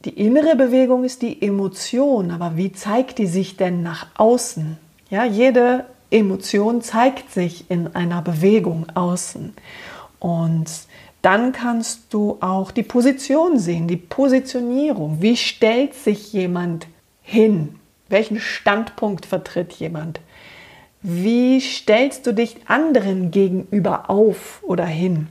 die 0.05 0.11
innere 0.11 0.55
Bewegung 0.55 1.03
ist, 1.03 1.23
die 1.23 1.43
Emotion, 1.43 2.31
aber 2.31 2.57
wie 2.57 2.73
zeigt 2.73 3.19
die 3.19 3.27
sich 3.27 3.57
denn 3.57 3.83
nach 3.83 4.07
außen? 4.17 4.77
Ja, 5.11 5.25
jede 5.25 5.85
Emotion 6.11 6.83
zeigt 6.83 7.33
sich 7.33 7.69
in 7.69 7.97
einer 7.97 8.23
Bewegung 8.23 8.87
außen. 8.95 9.55
Und 10.21 10.71
dann 11.23 11.51
kannst 11.51 12.15
du 12.15 12.39
auch 12.41 12.71
die 12.71 12.85
Position 12.85 13.59
sehen, 13.59 13.89
die 13.89 13.97
Positionierung. 13.97 15.21
Wie 15.21 15.37
stellt 15.37 15.95
sich 15.95 16.33
jemand 16.33 16.87
hin? 17.23 17.81
Welchen 18.09 18.39
Standpunkt 18.39 19.27
vertritt 19.27 19.73
jemand? 19.73 20.21
Wie 21.03 21.61
stellst 21.61 22.27
du 22.29 22.33
dich 22.33 22.57
anderen 22.69 23.33
gegenüber 23.33 24.09
auf 24.09 24.63
oder 24.63 24.87
hin? 24.87 25.29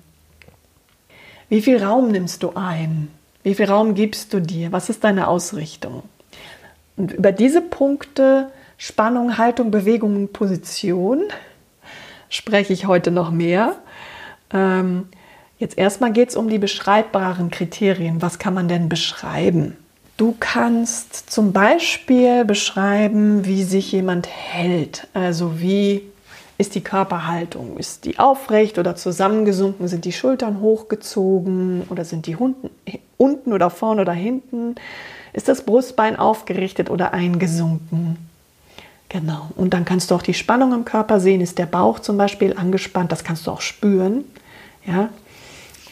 Wie 1.50 1.62
viel 1.62 1.84
Raum 1.84 2.10
nimmst 2.10 2.44
du 2.44 2.54
ein? 2.56 3.10
Wie 3.44 3.54
viel 3.54 3.66
Raum 3.66 3.94
gibst 3.94 4.34
du 4.34 4.40
dir? 4.40 4.72
Was 4.72 4.90
ist 4.90 5.04
deine 5.04 5.28
Ausrichtung? 5.28 6.04
Und 6.98 7.12
über 7.12 7.32
diese 7.32 7.62
Punkte 7.62 8.50
Spannung, 8.78 9.38
Haltung, 9.38 9.72
Bewegung, 9.72 10.30
Position 10.30 11.24
spreche 12.30 12.74
ich 12.74 12.88
heute 12.88 13.12
noch 13.12 13.32
mehr. 13.32 13.76
Ähm, 14.52 15.08
jetzt 15.60 15.78
erstmal 15.78 16.12
geht 16.12 16.30
es 16.30 16.36
um 16.36 16.50
die 16.50 16.58
beschreibbaren 16.58 17.52
Kriterien. 17.52 18.22
Was 18.22 18.40
kann 18.40 18.54
man 18.54 18.68
denn 18.68 18.90
beschreiben? 18.90 19.78
Du 20.18 20.36
kannst 20.40 21.30
zum 21.30 21.54
Beispiel 21.54 22.46
beschreiben, 22.46 23.46
wie 23.46 23.64
sich 23.64 23.92
jemand 23.92 24.28
hält. 24.28 25.08
Also 25.14 25.60
wie 25.60 26.04
ist 26.58 26.76
die 26.76 26.82
Körperhaltung? 26.82 27.78
Ist 27.78 28.06
die 28.06 28.18
aufrecht 28.20 28.78
oder 28.78 28.96
zusammengesunken? 28.96 29.88
Sind 29.88 30.06
die 30.06 30.14
Schultern 30.14 30.62
hochgezogen 30.62 31.84
oder 31.90 32.06
sind 32.06 32.28
die 32.28 32.36
unten, 32.36 32.70
unten 33.18 33.52
oder 33.52 33.70
vorne 33.70 34.02
oder 34.02 34.14
hinten? 34.14 34.76
Ist 35.34 35.50
das 35.50 35.66
Brustbein 35.66 36.16
aufgerichtet 36.16 36.90
oder 36.90 37.14
eingesunken? 37.14 38.18
Genau. 39.10 39.50
Und 39.56 39.74
dann 39.74 39.86
kannst 39.86 40.12
du 40.12 40.16
auch 40.16 40.22
die 40.22 40.34
Spannung 40.34 40.74
im 40.74 40.86
Körper 40.86 41.20
sehen. 41.20 41.42
Ist 41.42 41.58
der 41.58 41.66
Bauch 41.66 42.00
zum 42.00 42.18
Beispiel 42.18 42.56
angespannt? 42.56 43.12
Das 43.12 43.24
kannst 43.24 43.46
du 43.48 43.52
auch 43.52 43.62
spüren. 43.62 44.24
Ja. 44.86 45.10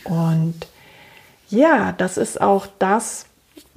Und 0.06 0.56
ja, 1.50 1.92
das 1.92 2.18
ist 2.18 2.42
auch 2.42 2.68
das, 2.80 3.26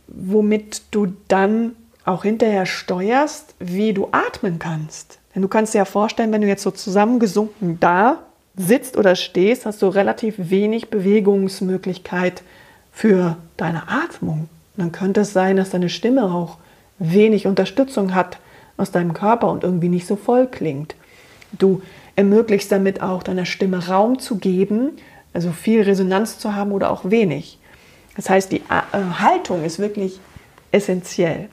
womit 0.06 0.82
du 0.92 1.14
dann 1.28 1.74
auch 2.04 2.22
hinterher 2.22 2.66
steuerst, 2.66 3.54
wie 3.58 3.92
du 3.92 4.08
atmen 4.12 4.58
kannst. 4.58 5.18
Denn 5.36 5.42
du 5.42 5.48
kannst 5.48 5.74
dir 5.74 5.78
ja 5.78 5.84
vorstellen, 5.84 6.32
wenn 6.32 6.40
du 6.40 6.48
jetzt 6.48 6.62
so 6.62 6.70
zusammengesunken 6.70 7.78
da 7.78 8.20
sitzt 8.56 8.96
oder 8.96 9.14
stehst, 9.14 9.66
hast 9.66 9.82
du 9.82 9.88
relativ 9.88 10.34
wenig 10.38 10.88
Bewegungsmöglichkeit 10.88 12.42
für 12.90 13.36
deine 13.58 13.86
Atmung. 13.90 14.48
Dann 14.78 14.92
könnte 14.92 15.20
es 15.20 15.34
sein, 15.34 15.58
dass 15.58 15.68
deine 15.68 15.90
Stimme 15.90 16.24
auch 16.24 16.56
wenig 16.98 17.46
Unterstützung 17.46 18.14
hat 18.14 18.38
aus 18.78 18.92
deinem 18.92 19.12
Körper 19.12 19.50
und 19.50 19.62
irgendwie 19.62 19.90
nicht 19.90 20.06
so 20.06 20.16
voll 20.16 20.46
klingt. 20.46 20.94
Du 21.52 21.82
ermöglichst 22.14 22.72
damit 22.72 23.02
auch 23.02 23.22
deiner 23.22 23.44
Stimme 23.44 23.88
Raum 23.88 24.18
zu 24.18 24.38
geben, 24.38 24.92
also 25.34 25.52
viel 25.52 25.82
Resonanz 25.82 26.38
zu 26.38 26.54
haben 26.54 26.72
oder 26.72 26.90
auch 26.90 27.10
wenig. 27.10 27.58
Das 28.16 28.30
heißt, 28.30 28.52
die 28.52 28.62
äh, 28.70 29.20
Haltung 29.20 29.64
ist 29.64 29.78
wirklich 29.78 30.18
essentiell. 30.72 31.50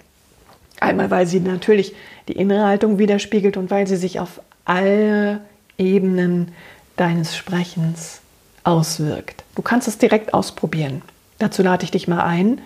Einmal, 0.84 1.10
weil 1.10 1.26
sie 1.26 1.40
natürlich 1.40 1.96
die 2.28 2.34
innere 2.34 2.66
Haltung 2.66 2.98
widerspiegelt 2.98 3.56
und 3.56 3.72
weil 3.72 3.88
sie 3.88 3.96
sich 3.96 4.20
auf 4.20 4.42
alle 4.66 5.40
Ebenen 5.78 6.52
deines 6.98 7.38
Sprechens 7.38 8.20
auswirkt. 8.66 9.46
Du 9.56 9.62
kannst 9.62 9.88
es 9.88 9.98
direkt 9.98 10.34
ausprobieren. 10.34 11.02
Dazu 11.40 11.64
lade 11.64 11.86
ich 11.86 11.92
dich 11.92 12.10
mal 12.10 12.20
ein. 12.20 12.60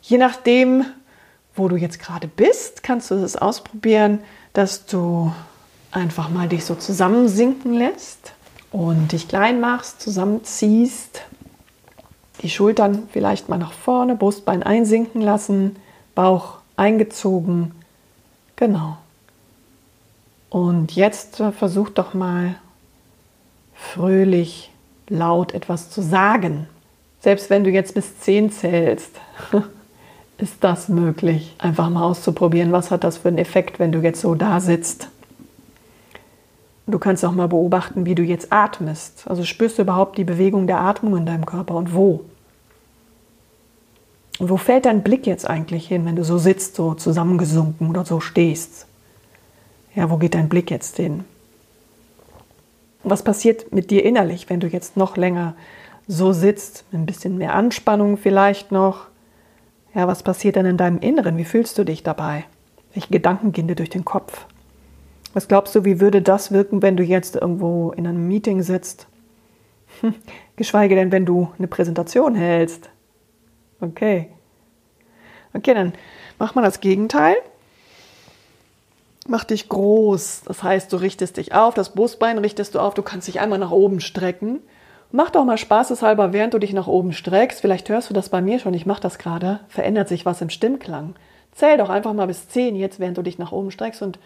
Je 0.00 0.16
nachdem, 0.16 0.86
wo 1.54 1.68
du 1.68 1.76
jetzt 1.76 1.98
gerade 1.98 2.26
bist, 2.26 2.82
kannst 2.82 3.10
du 3.10 3.16
es 3.16 3.36
ausprobieren, 3.36 4.20
dass 4.54 4.86
du 4.86 5.30
einfach 5.92 6.30
mal 6.30 6.48
dich 6.48 6.64
so 6.64 6.74
zusammensinken 6.74 7.74
lässt 7.74 8.32
und 8.72 9.12
dich 9.12 9.28
klein 9.28 9.60
machst, 9.60 10.00
zusammenziehst, 10.00 11.20
die 12.40 12.48
Schultern 12.48 13.08
vielleicht 13.12 13.50
mal 13.50 13.58
nach 13.58 13.74
vorne, 13.74 14.16
Brustbein 14.16 14.62
einsinken 14.62 15.20
lassen, 15.20 15.76
Bauch 16.14 16.63
eingezogen. 16.76 17.72
Genau. 18.56 18.98
Und 20.50 20.94
jetzt 20.94 21.42
versuch 21.58 21.90
doch 21.90 22.14
mal 22.14 22.54
fröhlich 23.74 24.70
laut 25.08 25.52
etwas 25.52 25.90
zu 25.90 26.02
sagen. 26.02 26.68
Selbst 27.20 27.50
wenn 27.50 27.64
du 27.64 27.70
jetzt 27.70 27.94
bis 27.94 28.20
10 28.20 28.52
zählst. 28.52 29.12
ist 30.38 30.62
das 30.64 30.88
möglich, 30.88 31.54
einfach 31.58 31.88
mal 31.90 32.02
auszuprobieren, 32.02 32.72
was 32.72 32.90
hat 32.90 33.04
das 33.04 33.18
für 33.18 33.28
einen 33.28 33.38
Effekt, 33.38 33.78
wenn 33.78 33.92
du 33.92 34.00
jetzt 34.00 34.20
so 34.20 34.34
da 34.34 34.60
sitzt. 34.60 35.08
Du 36.86 36.98
kannst 36.98 37.24
auch 37.24 37.32
mal 37.32 37.48
beobachten, 37.48 38.04
wie 38.04 38.14
du 38.14 38.22
jetzt 38.22 38.52
atmest. 38.52 39.24
Also 39.26 39.44
spürst 39.44 39.78
du 39.78 39.82
überhaupt 39.82 40.18
die 40.18 40.24
Bewegung 40.24 40.66
der 40.66 40.80
Atmung 40.80 41.16
in 41.16 41.24
deinem 41.24 41.46
Körper 41.46 41.74
und 41.76 41.94
wo? 41.94 42.24
Wo 44.40 44.56
fällt 44.56 44.86
dein 44.86 45.02
Blick 45.02 45.26
jetzt 45.26 45.48
eigentlich 45.48 45.86
hin, 45.86 46.04
wenn 46.04 46.16
du 46.16 46.24
so 46.24 46.38
sitzt, 46.38 46.74
so 46.74 46.94
zusammengesunken 46.94 47.88
oder 47.88 48.04
so 48.04 48.20
stehst? 48.20 48.86
Ja, 49.94 50.10
wo 50.10 50.16
geht 50.16 50.34
dein 50.34 50.48
Blick 50.48 50.70
jetzt 50.70 50.96
hin? 50.96 51.24
Was 53.04 53.22
passiert 53.22 53.72
mit 53.72 53.90
dir 53.90 54.04
innerlich, 54.04 54.50
wenn 54.50 54.60
du 54.60 54.66
jetzt 54.66 54.96
noch 54.96 55.16
länger 55.16 55.54
so 56.08 56.32
sitzt, 56.32 56.84
ein 56.92 57.06
bisschen 57.06 57.38
mehr 57.38 57.54
Anspannung 57.54 58.16
vielleicht 58.16 58.72
noch? 58.72 59.06
Ja, 59.94 60.08
was 60.08 60.24
passiert 60.24 60.56
denn 60.56 60.66
in 60.66 60.76
deinem 60.76 60.98
Inneren? 60.98 61.36
Wie 61.36 61.44
fühlst 61.44 61.78
du 61.78 61.84
dich 61.84 62.02
dabei? 62.02 62.44
Welche 62.92 63.12
Gedanken 63.12 63.52
gehen 63.52 63.68
dir 63.68 63.76
durch 63.76 63.90
den 63.90 64.04
Kopf? 64.04 64.46
Was 65.32 65.48
glaubst 65.48 65.74
du, 65.74 65.84
wie 65.84 66.00
würde 66.00 66.22
das 66.22 66.50
wirken, 66.50 66.82
wenn 66.82 66.96
du 66.96 67.02
jetzt 67.02 67.36
irgendwo 67.36 67.92
in 67.92 68.06
einem 68.06 68.26
Meeting 68.26 68.62
sitzt? 68.62 69.06
Hm, 70.00 70.14
geschweige 70.56 70.96
denn, 70.96 71.12
wenn 71.12 71.26
du 71.26 71.50
eine 71.58 71.68
Präsentation 71.68 72.34
hältst. 72.34 72.90
Okay. 73.80 74.30
Okay, 75.52 75.74
dann 75.74 75.92
mach 76.38 76.54
mal 76.54 76.62
das 76.62 76.80
Gegenteil. 76.80 77.36
Mach 79.26 79.44
dich 79.44 79.68
groß. 79.68 80.42
Das 80.46 80.62
heißt, 80.62 80.92
du 80.92 80.96
richtest 80.96 81.36
dich 81.36 81.54
auf, 81.54 81.74
das 81.74 81.94
Brustbein 81.94 82.38
richtest 82.38 82.74
du 82.74 82.80
auf, 82.80 82.94
du 82.94 83.02
kannst 83.02 83.28
dich 83.28 83.40
einmal 83.40 83.58
nach 83.58 83.70
oben 83.70 84.00
strecken 84.00 84.60
Mach 85.16 85.30
doch 85.30 85.44
mal 85.44 85.58
spaßeshalber, 85.58 86.32
während 86.32 86.54
du 86.54 86.58
dich 86.58 86.72
nach 86.72 86.88
oben 86.88 87.12
streckst. 87.12 87.60
Vielleicht 87.60 87.88
hörst 87.88 88.10
du 88.10 88.14
das 88.14 88.30
bei 88.30 88.42
mir 88.42 88.58
schon, 88.58 88.74
ich 88.74 88.84
mache 88.84 89.00
das 89.00 89.18
gerade. 89.18 89.60
Verändert 89.68 90.08
sich 90.08 90.26
was 90.26 90.40
im 90.40 90.50
Stimmklang. 90.50 91.14
Zähl 91.52 91.78
doch 91.78 91.88
einfach 91.88 92.12
mal 92.14 92.26
bis 92.26 92.48
10 92.48 92.74
jetzt, 92.74 92.98
während 92.98 93.16
du 93.16 93.22
dich 93.22 93.38
nach 93.38 93.52
oben 93.52 93.70
streckst 93.70 94.02
und 94.02 94.18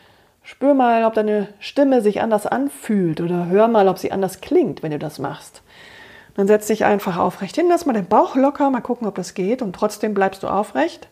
spür 0.42 0.72
mal, 0.72 1.04
ob 1.04 1.12
deine 1.12 1.48
Stimme 1.60 2.00
sich 2.00 2.22
anders 2.22 2.46
anfühlt 2.46 3.20
oder 3.20 3.48
hör 3.48 3.68
mal, 3.68 3.86
ob 3.86 3.98
sie 3.98 4.12
anders 4.12 4.40
klingt, 4.40 4.82
wenn 4.82 4.92
du 4.92 4.98
das 4.98 5.18
machst. 5.18 5.60
Dann 6.38 6.46
setz 6.46 6.68
dich 6.68 6.84
einfach 6.84 7.16
aufrecht 7.16 7.56
hin, 7.56 7.66
lass 7.68 7.84
mal 7.84 7.94
den 7.94 8.06
Bauch 8.06 8.36
locker, 8.36 8.70
mal 8.70 8.80
gucken, 8.80 9.08
ob 9.08 9.16
das 9.16 9.34
geht 9.34 9.60
und 9.60 9.72
trotzdem 9.72 10.14
bleibst 10.14 10.44
du 10.44 10.46
aufrecht. 10.46 11.08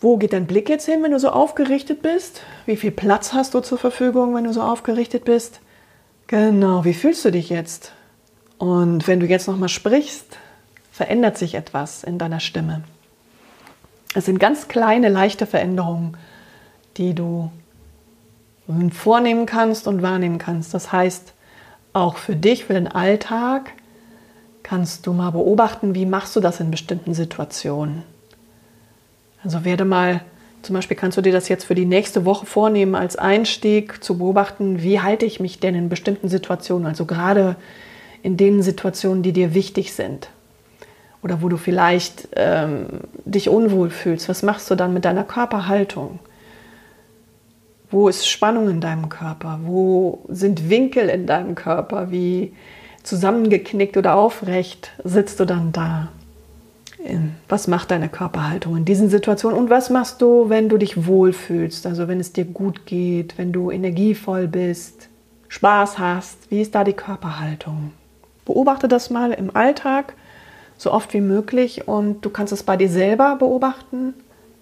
Wo 0.00 0.16
geht 0.16 0.32
dein 0.32 0.46
Blick 0.46 0.70
jetzt 0.70 0.86
hin, 0.86 1.02
wenn 1.02 1.10
du 1.10 1.18
so 1.18 1.28
aufgerichtet 1.28 2.00
bist? 2.00 2.40
Wie 2.64 2.76
viel 2.76 2.90
Platz 2.90 3.34
hast 3.34 3.52
du 3.52 3.60
zur 3.60 3.76
Verfügung, 3.76 4.34
wenn 4.34 4.44
du 4.44 4.52
so 4.54 4.62
aufgerichtet 4.62 5.26
bist? 5.26 5.60
Genau, 6.26 6.86
wie 6.86 6.94
fühlst 6.94 7.22
du 7.26 7.30
dich 7.30 7.50
jetzt? 7.50 7.92
Und 8.56 9.06
wenn 9.06 9.20
du 9.20 9.26
jetzt 9.26 9.46
nochmal 9.46 9.68
sprichst, 9.68 10.38
verändert 10.90 11.36
sich 11.36 11.54
etwas 11.54 12.02
in 12.02 12.16
deiner 12.16 12.40
Stimme. 12.40 12.84
Es 14.14 14.24
sind 14.24 14.40
ganz 14.40 14.68
kleine, 14.68 15.10
leichte 15.10 15.44
Veränderungen, 15.44 16.16
die 16.96 17.12
du 17.12 17.50
vornehmen 18.90 19.44
kannst 19.44 19.86
und 19.86 20.00
wahrnehmen 20.00 20.38
kannst. 20.38 20.72
Das 20.72 20.92
heißt, 20.92 21.34
auch 21.92 22.16
für 22.16 22.36
dich, 22.36 22.64
für 22.64 22.72
den 22.72 22.88
Alltag, 22.88 23.72
kannst 24.68 25.06
du 25.06 25.14
mal 25.14 25.30
beobachten, 25.30 25.94
wie 25.94 26.04
machst 26.04 26.36
du 26.36 26.40
das 26.40 26.60
in 26.60 26.70
bestimmten 26.70 27.14
Situationen. 27.14 28.02
Also 29.42 29.64
werde 29.64 29.86
mal, 29.86 30.20
zum 30.60 30.74
Beispiel 30.74 30.96
kannst 30.96 31.16
du 31.16 31.22
dir 31.22 31.32
das 31.32 31.48
jetzt 31.48 31.64
für 31.64 31.74
die 31.74 31.86
nächste 31.86 32.26
Woche 32.26 32.44
vornehmen, 32.44 32.94
als 32.94 33.16
Einstieg 33.16 34.04
zu 34.04 34.18
beobachten, 34.18 34.82
wie 34.82 35.00
halte 35.00 35.24
ich 35.24 35.40
mich 35.40 35.58
denn 35.58 35.74
in 35.74 35.88
bestimmten 35.88 36.28
Situationen, 36.28 36.86
also 36.86 37.06
gerade 37.06 37.56
in 38.22 38.36
den 38.36 38.62
Situationen, 38.62 39.22
die 39.22 39.32
dir 39.32 39.54
wichtig 39.54 39.94
sind. 39.94 40.28
Oder 41.22 41.40
wo 41.40 41.48
du 41.48 41.56
vielleicht 41.56 42.28
ähm, 42.36 42.86
dich 43.24 43.48
unwohl 43.48 43.88
fühlst. 43.88 44.28
Was 44.28 44.42
machst 44.42 44.70
du 44.70 44.74
dann 44.74 44.92
mit 44.92 45.06
deiner 45.06 45.24
Körperhaltung? 45.24 46.18
Wo 47.90 48.08
ist 48.08 48.28
Spannung 48.28 48.68
in 48.68 48.80
deinem 48.82 49.08
Körper? 49.08 49.60
Wo 49.62 50.24
sind 50.28 50.68
Winkel 50.68 51.08
in 51.08 51.26
deinem 51.26 51.54
Körper? 51.54 52.10
Wie 52.10 52.52
zusammengeknickt 53.02 53.96
oder 53.96 54.14
aufrecht 54.14 54.92
sitzt 55.04 55.40
du 55.40 55.44
dann 55.44 55.72
da? 55.72 56.08
Was 57.48 57.68
macht 57.68 57.90
deine 57.90 58.08
Körperhaltung 58.08 58.76
in 58.76 58.84
diesen 58.84 59.08
Situationen? 59.08 59.58
Und 59.58 59.70
was 59.70 59.88
machst 59.88 60.20
du, 60.20 60.48
wenn 60.48 60.68
du 60.68 60.78
dich 60.78 61.06
wohlfühlst? 61.06 61.86
Also 61.86 62.08
wenn 62.08 62.20
es 62.20 62.32
dir 62.32 62.44
gut 62.44 62.86
geht, 62.86 63.38
wenn 63.38 63.52
du 63.52 63.70
energievoll 63.70 64.48
bist, 64.48 65.08
Spaß 65.48 65.98
hast? 65.98 66.50
Wie 66.50 66.60
ist 66.60 66.74
da 66.74 66.84
die 66.84 66.92
Körperhaltung? 66.92 67.92
Beobachte 68.44 68.88
das 68.88 69.10
mal 69.10 69.32
im 69.32 69.54
Alltag 69.54 70.14
so 70.76 70.92
oft 70.92 71.12
wie 71.14 71.20
möglich 71.20 71.88
und 71.88 72.24
du 72.24 72.30
kannst 72.30 72.52
es 72.52 72.62
bei 72.62 72.76
dir 72.76 72.88
selber 72.88 73.36
beobachten, 73.36 74.14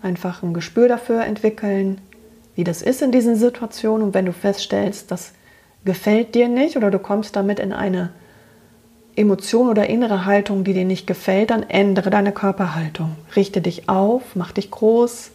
einfach 0.03 0.43
ein 0.43 0.55
Gespür 0.55 0.89
dafür 0.89 1.25
entwickeln, 1.25 2.01
wie 2.55 2.65
das 2.65 2.83
ist 2.83 3.03
in 3.03 3.13
diesen 3.13 3.37
Situationen 3.37 4.09
und 4.09 4.15
wenn 4.15 4.25
du 4.25 4.33
feststellst, 4.33 5.11
das 5.11 5.33
gefällt 5.85 6.35
dir 6.35 6.49
nicht 6.49 6.77
oder 6.77 6.91
du 6.91 6.99
kommst 6.99 7.37
damit 7.37 7.61
in 7.61 7.73
eine 7.73 8.11
Emotion 9.17 9.69
oder 9.69 9.89
innere 9.89 10.25
Haltung, 10.25 10.65
die 10.65 10.75
dir 10.75 10.85
nicht 10.85 11.07
gefällt, 11.07 11.51
dann 11.51 11.63
ändere 11.63 12.11
deine 12.11 12.33
Körperhaltung. 12.33 13.17
Richte 13.35 13.61
dich 13.61 13.89
auf, 13.89 14.23
mach 14.35 14.53
dich 14.53 14.71
groß, 14.71 15.31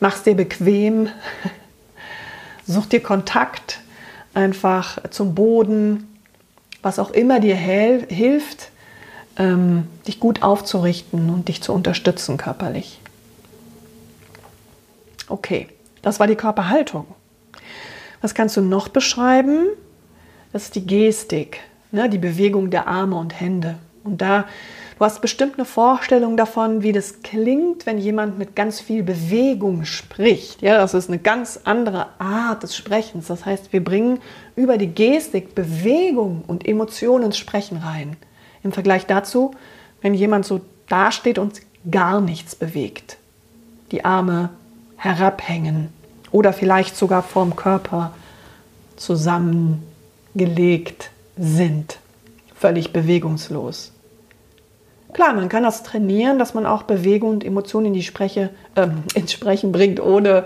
mach 0.00 0.16
es 0.16 0.22
dir 0.22 0.34
bequem, 0.34 1.08
such 2.66 2.86
dir 2.86 3.02
Kontakt 3.02 3.80
einfach 4.34 4.98
zum 5.10 5.34
Boden, 5.34 6.18
was 6.82 6.98
auch 6.98 7.10
immer 7.10 7.40
dir 7.40 7.56
hilft, 7.56 8.70
ähm, 9.36 9.86
dich 10.06 10.20
gut 10.20 10.42
aufzurichten 10.42 11.30
und 11.30 11.48
dich 11.48 11.62
zu 11.62 11.72
unterstützen 11.72 12.36
körperlich. 12.36 13.00
Okay. 15.28 15.68
Das 16.02 16.20
war 16.20 16.26
die 16.26 16.36
Körperhaltung. 16.36 17.06
Was 18.20 18.34
kannst 18.34 18.56
du 18.56 18.60
noch 18.60 18.88
beschreiben? 18.88 19.66
Das 20.52 20.64
ist 20.64 20.74
die 20.74 20.86
Gestik, 20.86 21.60
ne? 21.90 22.08
die 22.08 22.18
Bewegung 22.18 22.70
der 22.70 22.86
Arme 22.86 23.16
und 23.16 23.38
Hände. 23.38 23.76
Und 24.04 24.22
da, 24.22 24.44
du 24.98 25.04
hast 25.04 25.20
bestimmt 25.20 25.56
eine 25.56 25.64
Vorstellung 25.64 26.36
davon, 26.36 26.82
wie 26.82 26.92
das 26.92 27.22
klingt, 27.22 27.86
wenn 27.86 27.98
jemand 27.98 28.38
mit 28.38 28.56
ganz 28.56 28.80
viel 28.80 29.02
Bewegung 29.02 29.84
spricht. 29.84 30.62
Ja, 30.62 30.78
das 30.78 30.94
ist 30.94 31.08
eine 31.08 31.18
ganz 31.18 31.60
andere 31.64 32.06
Art 32.18 32.62
des 32.62 32.76
Sprechens. 32.76 33.26
Das 33.26 33.44
heißt, 33.44 33.72
wir 33.72 33.84
bringen 33.84 34.20
über 34.56 34.78
die 34.78 34.88
Gestik 34.88 35.54
Bewegung 35.54 36.42
und 36.46 36.66
Emotionen 36.66 37.26
ins 37.26 37.36
Sprechen 37.36 37.78
rein. 37.78 38.16
Im 38.62 38.72
Vergleich 38.72 39.06
dazu, 39.06 39.52
wenn 40.00 40.14
jemand 40.14 40.46
so 40.46 40.60
dasteht 40.88 41.38
und 41.38 41.60
gar 41.90 42.20
nichts 42.20 42.54
bewegt. 42.54 43.16
Die 43.92 44.04
Arme 44.04 44.50
herabhängen 44.96 45.88
oder 46.30 46.52
vielleicht 46.52 46.96
sogar 46.96 47.22
vom 47.22 47.56
Körper 47.56 48.12
zusammengelegt 48.96 51.10
sind, 51.38 51.98
völlig 52.54 52.92
bewegungslos. 52.92 53.92
Klar, 55.12 55.34
man 55.34 55.48
kann 55.48 55.62
das 55.62 55.82
trainieren, 55.82 56.38
dass 56.38 56.54
man 56.54 56.66
auch 56.66 56.82
Bewegung 56.82 57.30
und 57.30 57.44
Emotionen 57.44 57.86
in 57.86 57.92
die 57.94 58.02
Spreche, 58.02 58.50
äh, 58.74 58.88
ins 59.14 59.32
Sprechen 59.32 59.72
bringt, 59.72 60.00
ohne 60.00 60.44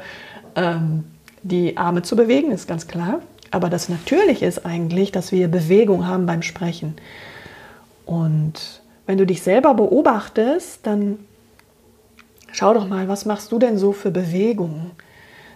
ähm, 0.54 1.04
die 1.42 1.76
Arme 1.76 2.02
zu 2.02 2.14
bewegen, 2.14 2.52
ist 2.52 2.68
ganz 2.68 2.86
klar. 2.86 3.20
Aber 3.50 3.68
das 3.68 3.88
Natürliche 3.88 4.46
ist 4.46 4.64
eigentlich, 4.64 5.12
dass 5.12 5.32
wir 5.32 5.48
Bewegung 5.48 6.06
haben 6.06 6.26
beim 6.26 6.42
Sprechen. 6.42 6.94
Und 8.06 8.80
wenn 9.06 9.18
du 9.18 9.26
dich 9.26 9.42
selber 9.42 9.74
beobachtest, 9.74 10.86
dann 10.86 11.18
Schau 12.52 12.74
doch 12.74 12.86
mal, 12.86 13.08
was 13.08 13.24
machst 13.24 13.50
du 13.50 13.58
denn 13.58 13.78
so 13.78 13.92
für 13.92 14.10
Bewegungen? 14.10 14.90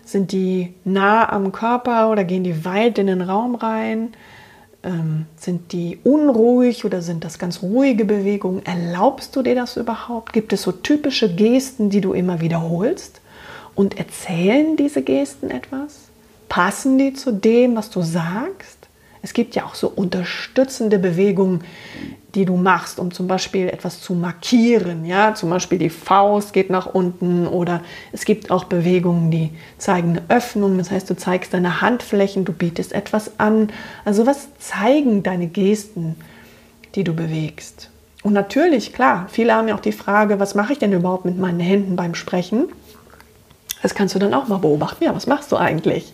Sind 0.02 0.32
die 0.32 0.72
nah 0.84 1.30
am 1.30 1.52
Körper 1.52 2.10
oder 2.10 2.24
gehen 2.24 2.42
die 2.42 2.64
weit 2.64 2.98
in 2.98 3.06
den 3.06 3.20
Raum 3.20 3.54
rein? 3.54 4.14
Ähm, 4.86 5.26
sind 5.36 5.72
die 5.72 5.98
unruhig 6.04 6.84
oder 6.84 7.02
sind 7.02 7.24
das 7.24 7.40
ganz 7.40 7.60
ruhige 7.60 8.04
Bewegungen? 8.04 8.64
Erlaubst 8.64 9.34
du 9.34 9.42
dir 9.42 9.56
das 9.56 9.76
überhaupt? 9.76 10.32
Gibt 10.32 10.52
es 10.52 10.62
so 10.62 10.70
typische 10.70 11.34
Gesten, 11.34 11.90
die 11.90 12.00
du 12.00 12.12
immer 12.12 12.40
wiederholst? 12.40 13.20
Und 13.74 13.98
erzählen 13.98 14.76
diese 14.76 15.02
Gesten 15.02 15.50
etwas? 15.50 16.08
Passen 16.48 16.98
die 16.98 17.14
zu 17.14 17.32
dem, 17.32 17.74
was 17.74 17.90
du 17.90 18.00
sagst? 18.00 18.78
Es 19.22 19.32
gibt 19.32 19.56
ja 19.56 19.64
auch 19.64 19.74
so 19.74 19.88
unterstützende 19.88 21.00
Bewegungen, 21.00 21.64
die 22.36 22.44
du 22.44 22.56
machst, 22.56 23.00
um 23.00 23.10
zum 23.10 23.26
Beispiel 23.26 23.68
etwas 23.68 24.02
zu 24.02 24.14
markieren. 24.14 25.06
Ja, 25.06 25.34
zum 25.34 25.48
Beispiel 25.48 25.78
die 25.78 25.88
Faust 25.88 26.52
geht 26.52 26.68
nach 26.68 26.86
unten 26.86 27.46
oder 27.46 27.80
es 28.12 28.26
gibt 28.26 28.50
auch 28.50 28.64
Bewegungen, 28.64 29.30
die 29.30 29.50
zeigen 29.78 30.10
eine 30.10 30.22
Öffnung. 30.28 30.76
Das 30.76 30.90
heißt, 30.90 31.08
du 31.08 31.16
zeigst 31.16 31.54
deine 31.54 31.80
Handflächen, 31.80 32.44
du 32.44 32.52
bietest 32.52 32.92
etwas 32.92 33.40
an. 33.40 33.70
Also 34.04 34.26
was 34.26 34.48
zeigen 34.58 35.22
deine 35.22 35.46
Gesten, 35.46 36.16
die 36.94 37.04
du 37.04 37.14
bewegst? 37.14 37.90
Und 38.22 38.34
natürlich, 38.34 38.92
klar, 38.92 39.26
viele 39.30 39.54
haben 39.54 39.68
ja 39.68 39.74
auch 39.74 39.80
die 39.80 39.92
Frage, 39.92 40.38
was 40.38 40.54
mache 40.54 40.74
ich 40.74 40.78
denn 40.78 40.92
überhaupt 40.92 41.24
mit 41.24 41.38
meinen 41.38 41.60
Händen 41.60 41.96
beim 41.96 42.14
Sprechen? 42.14 42.68
Das 43.82 43.94
kannst 43.94 44.14
du 44.14 44.18
dann 44.18 44.34
auch 44.34 44.46
mal 44.46 44.58
beobachten. 44.58 45.04
Ja, 45.04 45.14
was 45.14 45.26
machst 45.26 45.52
du 45.52 45.56
eigentlich? 45.56 46.12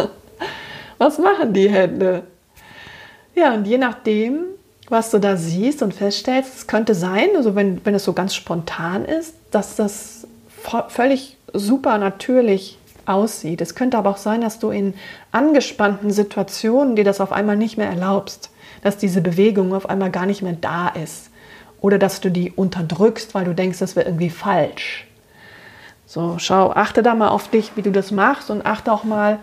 was 0.98 1.18
machen 1.18 1.54
die 1.54 1.70
Hände? 1.70 2.24
Ja, 3.34 3.54
und 3.54 3.66
je 3.66 3.78
nachdem, 3.78 4.40
was 4.90 5.10
du 5.10 5.18
da 5.18 5.36
siehst 5.36 5.82
und 5.82 5.94
feststellst, 5.94 6.54
es 6.56 6.66
könnte 6.66 6.94
sein, 6.94 7.28
also 7.36 7.54
wenn, 7.54 7.84
wenn 7.84 7.94
es 7.94 8.04
so 8.04 8.12
ganz 8.12 8.34
spontan 8.34 9.04
ist, 9.04 9.34
dass 9.50 9.76
das 9.76 10.26
völlig 10.88 11.36
super 11.52 11.98
natürlich 11.98 12.78
aussieht. 13.06 13.60
Es 13.60 13.74
könnte 13.74 13.98
aber 13.98 14.10
auch 14.10 14.16
sein, 14.16 14.40
dass 14.40 14.58
du 14.58 14.70
in 14.70 14.94
angespannten 15.32 16.10
Situationen 16.10 16.96
dir 16.96 17.04
das 17.04 17.20
auf 17.20 17.32
einmal 17.32 17.56
nicht 17.56 17.78
mehr 17.78 17.88
erlaubst, 17.88 18.50
dass 18.82 18.98
diese 18.98 19.20
Bewegung 19.20 19.74
auf 19.74 19.88
einmal 19.88 20.10
gar 20.10 20.26
nicht 20.26 20.42
mehr 20.42 20.56
da 20.60 20.88
ist 20.88 21.30
oder 21.80 21.98
dass 21.98 22.20
du 22.20 22.30
die 22.30 22.50
unterdrückst, 22.50 23.34
weil 23.34 23.44
du 23.44 23.54
denkst, 23.54 23.78
das 23.78 23.96
wäre 23.96 24.06
irgendwie 24.06 24.30
falsch. 24.30 25.06
So, 26.06 26.36
schau, 26.38 26.72
achte 26.72 27.02
da 27.02 27.14
mal 27.14 27.28
auf 27.28 27.48
dich, 27.48 27.72
wie 27.76 27.82
du 27.82 27.92
das 27.92 28.10
machst 28.10 28.50
und 28.50 28.66
achte 28.66 28.92
auch 28.92 29.04
mal 29.04 29.38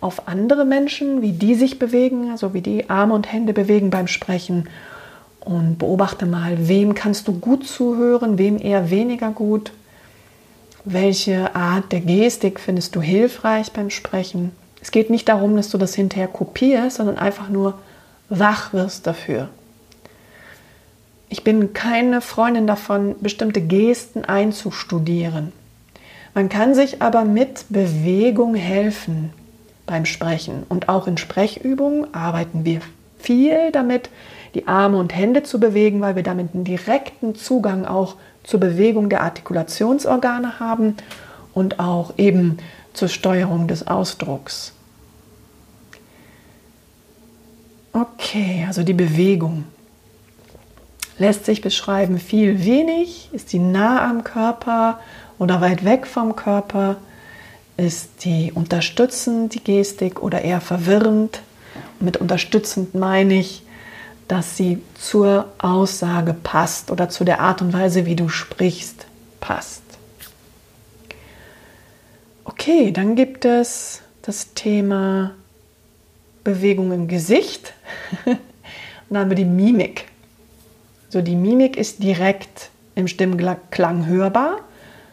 auf 0.00 0.28
andere 0.28 0.64
Menschen, 0.64 1.22
wie 1.22 1.32
die 1.32 1.54
sich 1.54 1.78
bewegen, 1.78 2.30
also 2.30 2.54
wie 2.54 2.60
die 2.60 2.90
Arme 2.90 3.14
und 3.14 3.32
Hände 3.32 3.52
bewegen 3.52 3.90
beim 3.90 4.06
Sprechen 4.06 4.68
und 5.48 5.78
beobachte 5.78 6.26
mal, 6.26 6.68
wem 6.68 6.94
kannst 6.94 7.26
du 7.26 7.32
gut 7.32 7.66
zuhören, 7.66 8.36
wem 8.36 8.58
eher 8.58 8.90
weniger 8.90 9.30
gut. 9.30 9.72
Welche 10.84 11.56
Art 11.56 11.90
der 11.90 12.00
Gestik 12.00 12.60
findest 12.60 12.94
du 12.94 13.00
hilfreich 13.00 13.72
beim 13.72 13.88
Sprechen? 13.88 14.52
Es 14.82 14.90
geht 14.90 15.08
nicht 15.08 15.26
darum, 15.26 15.56
dass 15.56 15.70
du 15.70 15.78
das 15.78 15.94
hinterher 15.94 16.28
kopierst, 16.28 16.98
sondern 16.98 17.16
einfach 17.16 17.48
nur 17.48 17.78
wach 18.28 18.74
wirst 18.74 19.06
dafür. 19.06 19.48
Ich 21.30 21.44
bin 21.44 21.72
keine 21.72 22.20
Freundin 22.20 22.66
davon, 22.66 23.16
bestimmte 23.20 23.62
Gesten 23.62 24.26
einzustudieren. 24.26 25.52
Man 26.34 26.50
kann 26.50 26.74
sich 26.74 27.00
aber 27.00 27.24
mit 27.24 27.64
Bewegung 27.70 28.54
helfen 28.54 29.32
beim 29.86 30.04
Sprechen. 30.04 30.64
Und 30.68 30.90
auch 30.90 31.06
in 31.06 31.16
Sprechübungen 31.16 32.12
arbeiten 32.12 32.66
wir 32.66 32.80
viel 33.18 33.72
damit, 33.72 34.10
die 34.54 34.66
Arme 34.66 34.98
und 34.98 35.14
Hände 35.14 35.42
zu 35.42 35.60
bewegen, 35.60 36.00
weil 36.00 36.16
wir 36.16 36.22
damit 36.22 36.54
einen 36.54 36.64
direkten 36.64 37.34
Zugang 37.34 37.84
auch 37.84 38.16
zur 38.44 38.60
Bewegung 38.60 39.08
der 39.08 39.22
Artikulationsorgane 39.22 40.60
haben 40.60 40.96
und 41.54 41.80
auch 41.80 42.14
eben 42.16 42.58
zur 42.94 43.08
Steuerung 43.08 43.68
des 43.68 43.86
Ausdrucks. 43.86 44.72
Okay, 47.92 48.64
also 48.66 48.82
die 48.82 48.94
Bewegung 48.94 49.64
lässt 51.18 51.44
sich 51.44 51.60
beschreiben 51.60 52.18
viel 52.18 52.64
wenig, 52.64 53.28
ist 53.32 53.52
die 53.52 53.58
nah 53.58 54.08
am 54.08 54.24
Körper 54.24 55.00
oder 55.38 55.60
weit 55.60 55.84
weg 55.84 56.06
vom 56.06 56.36
Körper, 56.36 56.96
ist 57.76 58.24
die 58.24 58.52
unterstützend, 58.52 59.54
die 59.54 59.62
Gestik 59.62 60.22
oder 60.22 60.42
eher 60.42 60.60
verwirrend. 60.60 61.42
Mit 62.00 62.16
unterstützend 62.16 62.94
meine 62.94 63.34
ich, 63.34 63.62
dass 64.28 64.56
sie 64.56 64.82
zur 64.94 65.46
Aussage 65.58 66.34
passt 66.34 66.90
oder 66.90 67.08
zu 67.08 67.24
der 67.24 67.40
Art 67.40 67.62
und 67.62 67.72
Weise, 67.72 68.04
wie 68.06 68.14
du 68.14 68.28
sprichst, 68.28 69.06
passt. 69.40 69.82
Okay, 72.44 72.92
dann 72.92 73.16
gibt 73.16 73.44
es 73.44 74.02
das 74.22 74.52
Thema 74.52 75.32
Bewegung 76.44 76.92
im 76.92 77.08
Gesicht. 77.08 77.72
und 78.26 78.38
dann 79.10 79.18
haben 79.18 79.30
wir 79.30 79.36
die 79.36 79.44
Mimik. 79.44 80.06
So, 81.08 81.22
die 81.22 81.36
Mimik 81.36 81.76
ist 81.76 82.02
direkt 82.02 82.70
im 82.94 83.08
Stimmklang 83.08 84.06
hörbar. 84.06 84.60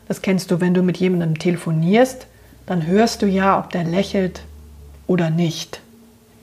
Das 0.07 0.21
kennst 0.21 0.51
du, 0.51 0.59
wenn 0.59 0.73
du 0.73 0.81
mit 0.81 0.97
jemandem 0.97 1.39
telefonierst, 1.39 2.27
dann 2.65 2.85
hörst 2.85 3.21
du 3.21 3.27
ja, 3.27 3.59
ob 3.59 3.69
der 3.69 3.85
lächelt 3.85 4.41
oder 5.07 5.29
nicht. 5.29 5.81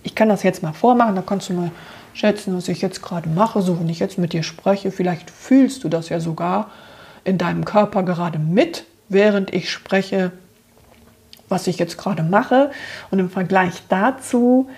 Ich 0.05 0.15
kann 0.15 0.29
das 0.29 0.43
jetzt 0.43 0.63
mal 0.63 0.73
vormachen, 0.73 1.15
da 1.15 1.23
kannst 1.23 1.49
du 1.49 1.55
mal 1.55 1.71
schätzen, 2.15 2.57
was 2.57 2.69
ich 2.69 2.83
jetzt 2.83 3.03
gerade 3.03 3.29
mache. 3.29 3.63
So, 3.63 3.79
wenn 3.81 3.89
ich 3.89 4.01
jetzt 4.01 4.19
mit 4.19 4.33
dir 4.33 4.43
spreche, 4.43 4.91
vielleicht 4.91 5.31
fühlst 5.31 5.85
du 5.85 5.89
das 5.89 6.09
ja 6.09 6.21
sogar 6.21 6.71
in 7.25 7.39
deinem 7.39 7.65
Körper 7.65 8.03
gerade 8.03 8.39
mit, 8.39 8.85
während 9.09 9.53
ich 9.55 9.71
spreche 9.71 10.33
was 11.53 11.69
ich 11.69 11.79
jetzt 11.79 11.99
gerade 11.99 12.25
mache. 12.25 12.73
Und 13.13 13.21
im 13.21 13.31
Vergleich 13.31 13.75
dazu, 13.89 14.69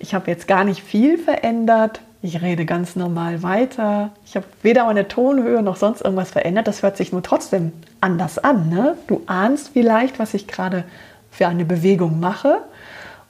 ich 0.00 0.14
habe 0.14 0.28
jetzt 0.28 0.48
gar 0.48 0.64
nicht 0.64 0.82
viel 0.82 1.16
verändert. 1.18 2.00
Ich 2.22 2.40
rede 2.42 2.64
ganz 2.64 2.96
normal 2.96 3.44
weiter. 3.44 4.10
Ich 4.24 4.34
habe 4.34 4.46
weder 4.62 4.86
meine 4.86 5.06
Tonhöhe 5.06 5.62
noch 5.62 5.76
sonst 5.76 6.00
irgendwas 6.00 6.30
verändert. 6.30 6.66
Das 6.66 6.82
hört 6.82 6.96
sich 6.96 7.12
nur 7.12 7.22
trotzdem 7.22 7.72
anders 8.00 8.38
an. 8.38 8.68
Ne? 8.68 8.96
Du 9.06 9.22
ahnst 9.26 9.70
vielleicht, 9.72 10.18
was 10.18 10.34
ich 10.34 10.48
gerade 10.48 10.84
für 11.30 11.46
eine 11.46 11.64
Bewegung 11.64 12.18
mache. 12.18 12.62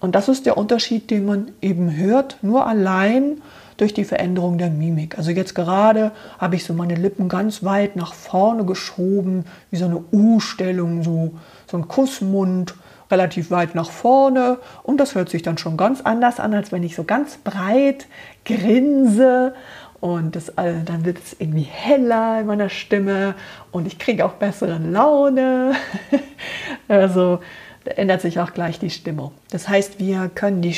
Und 0.02 0.16
das 0.16 0.28
ist 0.28 0.46
der 0.46 0.58
Unterschied, 0.58 1.10
den 1.10 1.24
man 1.26 1.52
eben 1.62 1.96
hört, 1.96 2.38
nur 2.42 2.66
allein 2.66 3.40
durch 3.76 3.94
die 3.94 4.04
Veränderung 4.04 4.58
der 4.58 4.68
Mimik. 4.68 5.16
Also 5.16 5.30
jetzt 5.30 5.54
gerade 5.54 6.10
habe 6.38 6.56
ich 6.56 6.64
so 6.64 6.74
meine 6.74 6.96
Lippen 6.96 7.28
ganz 7.28 7.62
weit 7.62 7.94
nach 7.94 8.12
vorne 8.12 8.64
geschoben, 8.64 9.44
wie 9.70 9.76
so 9.76 9.84
eine 9.84 10.02
U-Stellung, 10.10 11.04
so, 11.04 11.34
so 11.70 11.76
ein 11.76 11.86
Kussmund 11.86 12.74
relativ 13.12 13.52
weit 13.52 13.76
nach 13.76 13.90
vorne 13.90 14.58
und 14.82 14.98
das 14.98 15.14
hört 15.14 15.28
sich 15.28 15.42
dann 15.42 15.56
schon 15.56 15.76
ganz 15.76 16.00
anders 16.00 16.40
an, 16.40 16.52
als 16.52 16.72
wenn 16.72 16.82
ich 16.82 16.96
so 16.96 17.04
ganz 17.04 17.36
breit 17.36 18.06
grinse 18.44 19.54
und 20.00 20.34
das, 20.34 20.58
also 20.58 20.80
dann 20.84 21.04
wird 21.04 21.18
es 21.18 21.36
irgendwie 21.38 21.62
heller 21.70 22.40
in 22.40 22.46
meiner 22.46 22.70
Stimme 22.70 23.36
und 23.70 23.86
ich 23.86 24.00
kriege 24.00 24.24
auch 24.24 24.32
bessere 24.32 24.78
Laune. 24.78 25.74
also 26.88 27.38
ändert 27.85 28.21
sich 28.21 28.40
auch 28.40 28.53
gleich 28.53 28.79
die 28.79 28.90
Stimmung. 28.90 29.33
Das 29.51 29.68
heißt, 29.68 29.99
wir 29.99 30.31
können 30.35 30.62
die, 30.62 30.77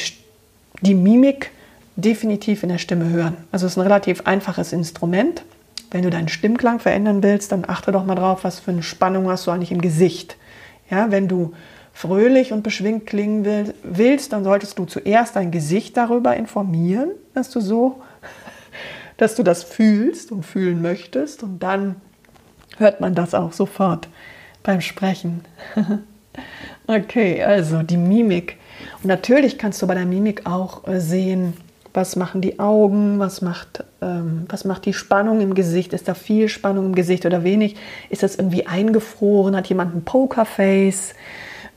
die 0.81 0.95
Mimik 0.95 1.51
definitiv 1.97 2.63
in 2.63 2.71
der 2.71 2.79
Stimme 2.79 3.09
hören. 3.11 3.37
Also 3.53 3.67
es 3.67 3.73
ist 3.73 3.79
ein 3.79 3.83
relativ 3.83 4.23
einfaches 4.27 4.73
Instrument. 4.73 5.43
Wenn 5.91 6.03
du 6.03 6.11
deinen 6.11 6.29
Stimmklang 6.29 6.81
verändern 6.81 7.23
willst, 7.23 7.53
dann 7.53 7.65
achte 7.67 7.93
doch 7.93 8.05
mal 8.05 8.17
drauf, 8.17 8.43
was 8.43 8.59
für 8.59 8.73
eine 8.73 8.83
Spannung 8.83 9.29
hast 9.29 9.47
du 9.47 9.51
eigentlich 9.51 9.71
im 9.71 9.81
Gesicht. 9.81 10.37
Ja, 10.91 11.11
wenn 11.11 11.29
du 11.29 11.55
fröhlich 11.93 12.53
und 12.53 12.63
beschwingt 12.63 13.07
klingen 13.07 13.45
will, 13.45 13.75
willst, 13.85 14.33
dann 14.33 14.43
solltest 14.43 14.79
du 14.79 14.85
zuerst 14.85 15.37
dein 15.37 15.53
Gesicht 15.53 15.97
darüber 15.97 16.37
informieren, 16.37 17.11
dass 17.35 17.51
du 17.51 17.61
so, 17.61 18.03
dass 19.17 19.37
du 19.37 19.45
das 19.45 19.63
fühlst 19.63 20.33
und 20.33 20.45
fühlen 20.45 20.83
möchtest 20.83 21.45
und 21.45 21.61
dann 21.61 21.97
hört 22.79 23.01
man 23.01 23.15
das 23.15 23.35
auch 23.35 23.53
sofort 23.53 24.09
beim 24.65 24.81
Sprechen. 24.81 25.45
okay, 26.87 27.43
also 27.43 27.83
die 27.83 27.97
Mimik. 27.97 28.57
Und 29.03 29.09
natürlich 29.09 29.59
kannst 29.59 29.81
du 29.83 29.87
bei 29.87 29.95
der 29.95 30.07
Mimik 30.07 30.47
auch 30.47 30.87
äh, 30.87 31.01
sehen, 31.01 31.55
was 31.95 32.17
machen 32.17 32.41
die 32.41 32.59
Augen, 32.59 33.21
was 33.21 33.41
macht, 33.41 33.85
ähm, 34.03 34.47
was 34.49 34.65
macht 34.65 34.85
die 34.85 34.93
Spannung 34.93 35.41
im 35.41 35.55
Gesicht, 35.55 35.93
ist 35.93 36.09
da 36.09 36.15
viel 36.15 36.49
Spannung 36.49 36.87
im 36.87 36.95
Gesicht 36.95 37.25
oder 37.25 37.45
wenig, 37.45 37.77
ist 38.11 38.25
das 38.25 38.35
irgendwie 38.35 38.67
eingefroren, 38.67 39.55
hat 39.55 39.69
jemand 39.69 39.95
ein 39.95 40.05
Pokerface, 40.05 41.15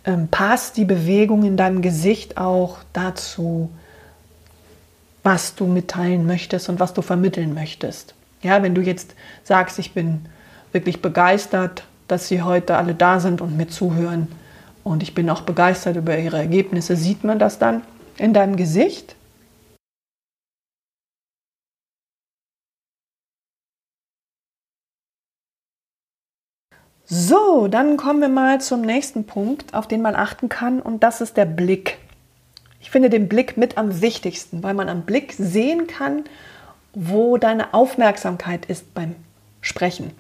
ähm, 0.06 0.28
passt 0.30 0.78
die 0.78 0.86
Bewegung 0.86 1.44
in 1.44 1.56
deinem 1.56 1.84
Gesicht 1.84 2.38
auch 2.38 2.80
dazu, 2.94 3.70
was 5.22 5.54
du 5.54 5.66
mitteilen 5.66 6.26
möchtest 6.26 6.68
und 6.70 6.80
was 6.80 6.94
du 6.94 7.04
vermitteln 7.04 7.54
möchtest. 7.54 8.16
Ja, 8.42 8.64
wenn 8.64 8.74
du 8.74 8.82
jetzt 8.82 9.14
sagst, 9.44 9.78
ich 9.78 9.94
bin 9.94 10.26
wirklich 10.72 11.02
begeistert, 11.02 11.84
dass 12.08 12.28
sie 12.28 12.42
heute 12.42 12.78
alle 12.78 12.96
da 12.96 13.20
sind 13.20 13.42
und 13.42 13.56
mir 13.56 13.68
zuhören 13.68 14.30
und 14.88 15.04
ich 15.04 15.14
bin 15.14 15.30
auch 15.30 15.42
begeistert 15.42 15.98
über 15.98 16.18
ihre 16.18 16.38
Ergebnisse, 16.38 16.96
sieht 16.96 17.24
man 17.24 17.40
das 17.40 17.60
dann 17.60 17.84
in 18.18 18.34
deinem 18.34 18.56
Gesicht? 18.56 19.16
So, 27.10 27.68
dann 27.68 27.96
kommen 27.96 28.20
wir 28.20 28.28
mal 28.28 28.60
zum 28.60 28.82
nächsten 28.82 29.26
Punkt, 29.26 29.74
auf 29.74 29.88
den 29.88 30.02
man 30.02 30.16
achten 30.16 30.50
kann, 30.50 30.82
und 30.82 31.04
das 31.04 31.22
ist 31.22 31.38
der 31.38 31.46
Blick. 31.46 32.00
Ich 32.82 32.90
finde 32.90 33.10
den 33.10 33.30
Blick 33.30 33.56
mit 33.56 33.78
am 33.78 34.02
wichtigsten, 34.02 34.62
weil 34.62 34.74
man 34.74 34.90
am 34.90 35.04
Blick 35.04 35.34
sehen 35.38 35.88
kann, 35.88 36.26
wo 36.94 37.38
deine 37.38 37.74
Aufmerksamkeit 37.74 38.66
ist 38.66 38.94
beim 38.94 39.16
Sprechen. 39.62 40.12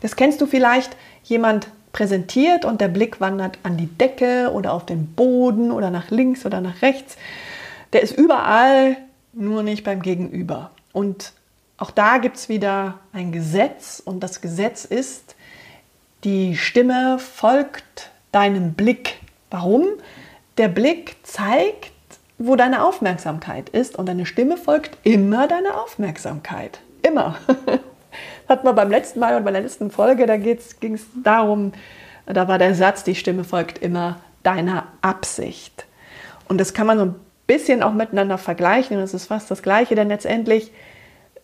Das 0.00 0.16
kennst 0.16 0.40
du 0.40 0.46
vielleicht, 0.46 0.96
jemand 1.22 1.68
präsentiert 1.92 2.64
und 2.64 2.80
der 2.80 2.88
Blick 2.88 3.20
wandert 3.20 3.58
an 3.62 3.76
die 3.76 3.86
Decke 3.86 4.50
oder 4.52 4.72
auf 4.72 4.86
den 4.86 5.14
Boden 5.14 5.70
oder 5.70 5.90
nach 5.90 6.10
links 6.10 6.46
oder 6.46 6.60
nach 6.60 6.82
rechts. 6.82 7.16
Der 7.92 8.02
ist 8.02 8.16
überall, 8.16 8.96
nur 9.32 9.62
nicht 9.62 9.84
beim 9.84 10.02
Gegenüber. 10.02 10.70
Und 10.92 11.32
auch 11.76 11.90
da 11.90 12.18
gibt 12.18 12.36
es 12.36 12.48
wieder 12.48 12.98
ein 13.12 13.32
Gesetz 13.32 14.00
und 14.04 14.20
das 14.20 14.40
Gesetz 14.40 14.84
ist, 14.84 15.34
die 16.24 16.56
Stimme 16.56 17.18
folgt 17.18 18.10
deinem 18.30 18.74
Blick. 18.74 19.18
Warum? 19.50 19.86
Der 20.58 20.68
Blick 20.68 21.16
zeigt, 21.24 21.92
wo 22.38 22.56
deine 22.56 22.84
Aufmerksamkeit 22.84 23.68
ist 23.68 23.96
und 23.96 24.06
deine 24.06 24.26
Stimme 24.26 24.56
folgt 24.56 24.96
immer 25.02 25.48
deiner 25.48 25.82
Aufmerksamkeit. 25.82 26.80
Immer. 27.02 27.36
Hat 28.52 28.64
man 28.64 28.74
beim 28.74 28.90
letzten 28.90 29.18
Mal 29.18 29.34
und 29.36 29.44
bei 29.44 29.50
der 29.50 29.62
letzten 29.62 29.90
Folge, 29.90 30.26
da 30.26 30.36
ging 30.36 30.58
es 30.92 31.06
darum, 31.24 31.72
da 32.26 32.48
war 32.48 32.58
der 32.58 32.74
Satz, 32.74 33.02
die 33.02 33.14
Stimme 33.14 33.44
folgt 33.44 33.78
immer 33.78 34.18
deiner 34.42 34.88
Absicht. 35.00 35.86
Und 36.48 36.58
das 36.58 36.74
kann 36.74 36.86
man 36.86 36.98
so 36.98 37.04
ein 37.06 37.14
bisschen 37.46 37.82
auch 37.82 37.94
miteinander 37.94 38.36
vergleichen 38.36 38.98
es 38.98 39.14
ist 39.14 39.28
fast 39.28 39.50
das 39.50 39.62
Gleiche, 39.62 39.94
denn 39.94 40.08
letztendlich 40.08 40.70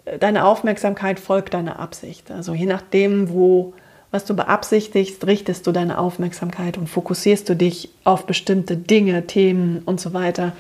äh, 0.05 0.19
deine 0.19 0.45
Aufmerksamkeit 0.45 1.19
folgt 1.19 1.55
deiner 1.55 1.79
Absicht. 1.79 2.31
Also 2.31 2.53
je 2.53 2.67
nachdem, 2.67 3.31
wo 3.31 3.73
was 4.11 4.27
du 4.27 4.37
beabsichtigst, 4.37 5.27
richtest 5.27 5.67
du 5.67 5.73
deine 5.73 5.97
Aufmerksamkeit 5.97 6.77
und 6.77 6.89
fokussierst 6.89 7.49
du 7.49 7.57
dich 7.57 7.89
auf 8.05 8.27
bestimmte 8.27 8.77
Dinge, 8.77 9.27
Themen 9.27 9.81
und 9.87 9.99
so 9.99 10.13
weiter. 10.13 10.53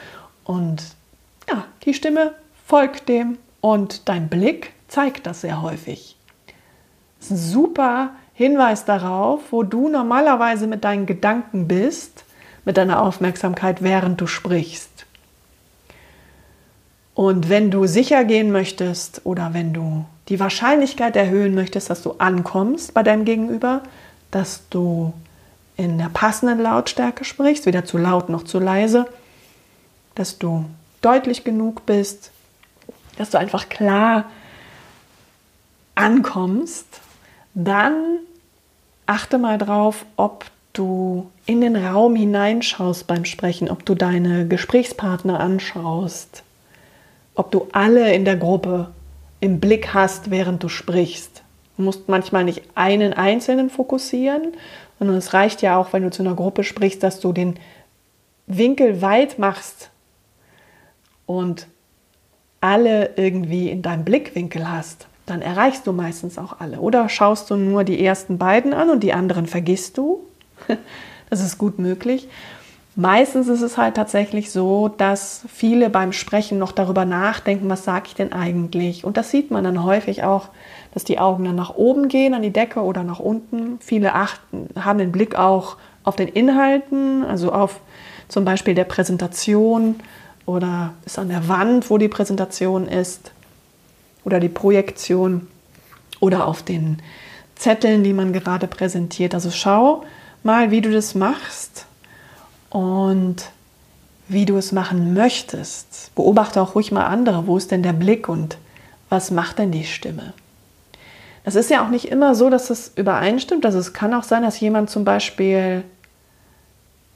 Und 0.44 0.82
ja, 1.46 1.66
die 1.84 1.92
Stimme 1.92 2.32
folgt 2.66 3.10
dem 3.10 3.36
und 3.60 4.08
dein 4.08 4.28
Blick 4.28 4.72
zeigt 4.88 5.26
das 5.26 5.42
sehr 5.42 5.60
häufig. 5.60 6.17
Ist 7.20 7.30
ein 7.30 7.36
super 7.36 8.10
Hinweis 8.34 8.84
darauf, 8.84 9.40
wo 9.50 9.62
du 9.62 9.88
normalerweise 9.88 10.66
mit 10.66 10.84
deinen 10.84 11.06
Gedanken 11.06 11.66
bist, 11.66 12.24
mit 12.64 12.76
deiner 12.76 13.02
Aufmerksamkeit, 13.02 13.82
während 13.82 14.20
du 14.20 14.26
sprichst. 14.26 15.06
Und 17.14 17.48
wenn 17.48 17.72
du 17.72 17.86
sicher 17.86 18.22
gehen 18.22 18.52
möchtest 18.52 19.22
oder 19.24 19.52
wenn 19.54 19.72
du 19.72 20.04
die 20.28 20.38
Wahrscheinlichkeit 20.38 21.16
erhöhen 21.16 21.54
möchtest, 21.54 21.90
dass 21.90 22.02
du 22.02 22.12
ankommst 22.18 22.94
bei 22.94 23.02
deinem 23.02 23.24
Gegenüber, 23.24 23.82
dass 24.30 24.68
du 24.70 25.12
in 25.76 25.98
der 25.98 26.10
passenden 26.10 26.60
Lautstärke 26.60 27.24
sprichst, 27.24 27.66
weder 27.66 27.84
zu 27.84 27.98
laut 27.98 28.28
noch 28.28 28.44
zu 28.44 28.60
leise, 28.60 29.06
dass 30.14 30.38
du 30.38 30.64
deutlich 31.00 31.42
genug 31.42 31.86
bist, 31.86 32.30
dass 33.16 33.30
du 33.30 33.38
einfach 33.38 33.68
klar 33.68 34.26
ankommst, 35.94 37.00
dann 37.58 38.20
achte 39.06 39.36
mal 39.36 39.58
drauf, 39.58 40.06
ob 40.16 40.44
du 40.72 41.28
in 41.44 41.60
den 41.60 41.74
Raum 41.74 42.14
hineinschaust 42.14 43.08
beim 43.08 43.24
Sprechen, 43.24 43.68
ob 43.68 43.84
du 43.84 43.96
deine 43.96 44.46
Gesprächspartner 44.46 45.40
anschaust, 45.40 46.44
ob 47.34 47.50
du 47.50 47.66
alle 47.72 48.14
in 48.14 48.24
der 48.24 48.36
Gruppe 48.36 48.90
im 49.40 49.58
Blick 49.58 49.92
hast, 49.92 50.30
während 50.30 50.62
du 50.62 50.68
sprichst. 50.68 51.42
Du 51.76 51.82
musst 51.82 52.08
manchmal 52.08 52.44
nicht 52.44 52.62
einen 52.76 53.12
einzelnen 53.12 53.70
fokussieren, 53.70 54.52
sondern 55.00 55.16
es 55.16 55.34
reicht 55.34 55.60
ja 55.60 55.78
auch, 55.78 55.92
wenn 55.92 56.04
du 56.04 56.10
zu 56.10 56.22
einer 56.22 56.36
Gruppe 56.36 56.62
sprichst, 56.62 57.02
dass 57.02 57.18
du 57.18 57.32
den 57.32 57.58
Winkel 58.46 59.02
weit 59.02 59.40
machst 59.40 59.90
und 61.26 61.66
alle 62.60 63.14
irgendwie 63.16 63.68
in 63.68 63.82
deinem 63.82 64.04
Blickwinkel 64.04 64.70
hast. 64.70 65.08
Dann 65.28 65.42
erreichst 65.42 65.86
du 65.86 65.92
meistens 65.92 66.38
auch 66.38 66.58
alle. 66.58 66.80
Oder 66.80 67.08
schaust 67.10 67.50
du 67.50 67.56
nur 67.56 67.84
die 67.84 68.02
ersten 68.04 68.38
beiden 68.38 68.72
an 68.72 68.88
und 68.88 69.00
die 69.02 69.12
anderen 69.12 69.46
vergisst 69.46 69.98
du. 69.98 70.20
Das 71.30 71.42
ist 71.42 71.58
gut 71.58 71.78
möglich. 71.78 72.26
Meistens 72.96 73.48
ist 73.48 73.60
es 73.60 73.76
halt 73.76 73.96
tatsächlich 73.96 74.50
so, 74.50 74.88
dass 74.88 75.44
viele 75.46 75.90
beim 75.90 76.12
Sprechen 76.12 76.58
noch 76.58 76.72
darüber 76.72 77.04
nachdenken, 77.04 77.68
was 77.68 77.84
sage 77.84 78.06
ich 78.06 78.14
denn 78.14 78.32
eigentlich? 78.32 79.04
Und 79.04 79.18
das 79.18 79.30
sieht 79.30 79.50
man 79.50 79.62
dann 79.62 79.84
häufig 79.84 80.24
auch, 80.24 80.48
dass 80.94 81.04
die 81.04 81.18
Augen 81.18 81.44
dann 81.44 81.54
nach 81.54 81.74
oben 81.74 82.08
gehen, 82.08 82.32
an 82.32 82.40
die 82.40 82.50
Decke 82.50 82.80
oder 82.80 83.04
nach 83.04 83.20
unten. 83.20 83.78
Viele 83.80 84.14
achten, 84.14 84.70
haben 84.74 84.98
den 84.98 85.12
Blick 85.12 85.38
auch 85.38 85.76
auf 86.02 86.16
den 86.16 86.28
Inhalten, 86.28 87.26
also 87.26 87.52
auf 87.52 87.78
zum 88.28 88.46
Beispiel 88.46 88.74
der 88.74 88.84
Präsentation 88.84 89.96
oder 90.46 90.94
ist 91.04 91.18
an 91.18 91.28
der 91.28 91.46
Wand, 91.46 91.90
wo 91.90 91.98
die 91.98 92.08
Präsentation 92.08 92.88
ist 92.88 93.32
oder 94.28 94.40
die 94.40 94.50
Projektion 94.50 95.46
oder 96.20 96.46
auf 96.46 96.62
den 96.62 97.00
Zetteln, 97.54 98.04
die 98.04 98.12
man 98.12 98.34
gerade 98.34 98.66
präsentiert. 98.66 99.32
Also 99.32 99.50
schau 99.50 100.04
mal, 100.42 100.70
wie 100.70 100.82
du 100.82 100.92
das 100.92 101.14
machst 101.14 101.86
und 102.68 103.36
wie 104.28 104.44
du 104.44 104.58
es 104.58 104.70
machen 104.70 105.14
möchtest. 105.14 106.14
Beobachte 106.14 106.60
auch 106.60 106.74
ruhig 106.74 106.92
mal 106.92 107.06
andere. 107.06 107.46
Wo 107.46 107.56
ist 107.56 107.70
denn 107.70 107.82
der 107.82 107.94
Blick 107.94 108.28
und 108.28 108.58
was 109.08 109.30
macht 109.30 109.58
denn 109.58 109.72
die 109.72 109.84
Stimme? 109.84 110.34
Es 111.44 111.54
ist 111.54 111.70
ja 111.70 111.82
auch 111.82 111.88
nicht 111.88 112.08
immer 112.08 112.34
so, 112.34 112.50
dass 112.50 112.68
es 112.68 112.92
übereinstimmt. 112.96 113.64
Also 113.64 113.78
es 113.78 113.94
kann 113.94 114.12
auch 114.12 114.24
sein, 114.24 114.42
dass 114.42 114.60
jemand 114.60 114.90
zum 114.90 115.06
Beispiel 115.06 115.84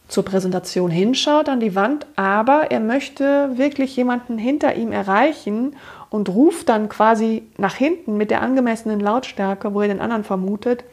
zur 0.09 0.25
Präsentation 0.25 0.91
hinschaut 0.91 1.51
an 1.51 1.61
die 1.61 1.75
Wand, 1.75 2.07
aber 2.17 2.71
er 2.71 2.81
möchte 2.81 3.51
wirklich 3.57 3.95
jemanden 3.97 4.39
hinter 4.39 4.75
ihm 4.77 4.93
erreichen 4.93 5.77
und 6.13 6.29
ruft 6.29 6.69
dann 6.69 6.91
quasi 6.91 7.43
nach 7.57 7.75
hinten 7.75 8.19
mit 8.19 8.31
der 8.31 8.43
angemessenen 8.43 9.01
Lautstärke, 9.01 9.73
wo 9.73 9.81
er 9.81 9.89
den 9.89 10.01
anderen 10.01 10.25
vermutet 10.25 10.85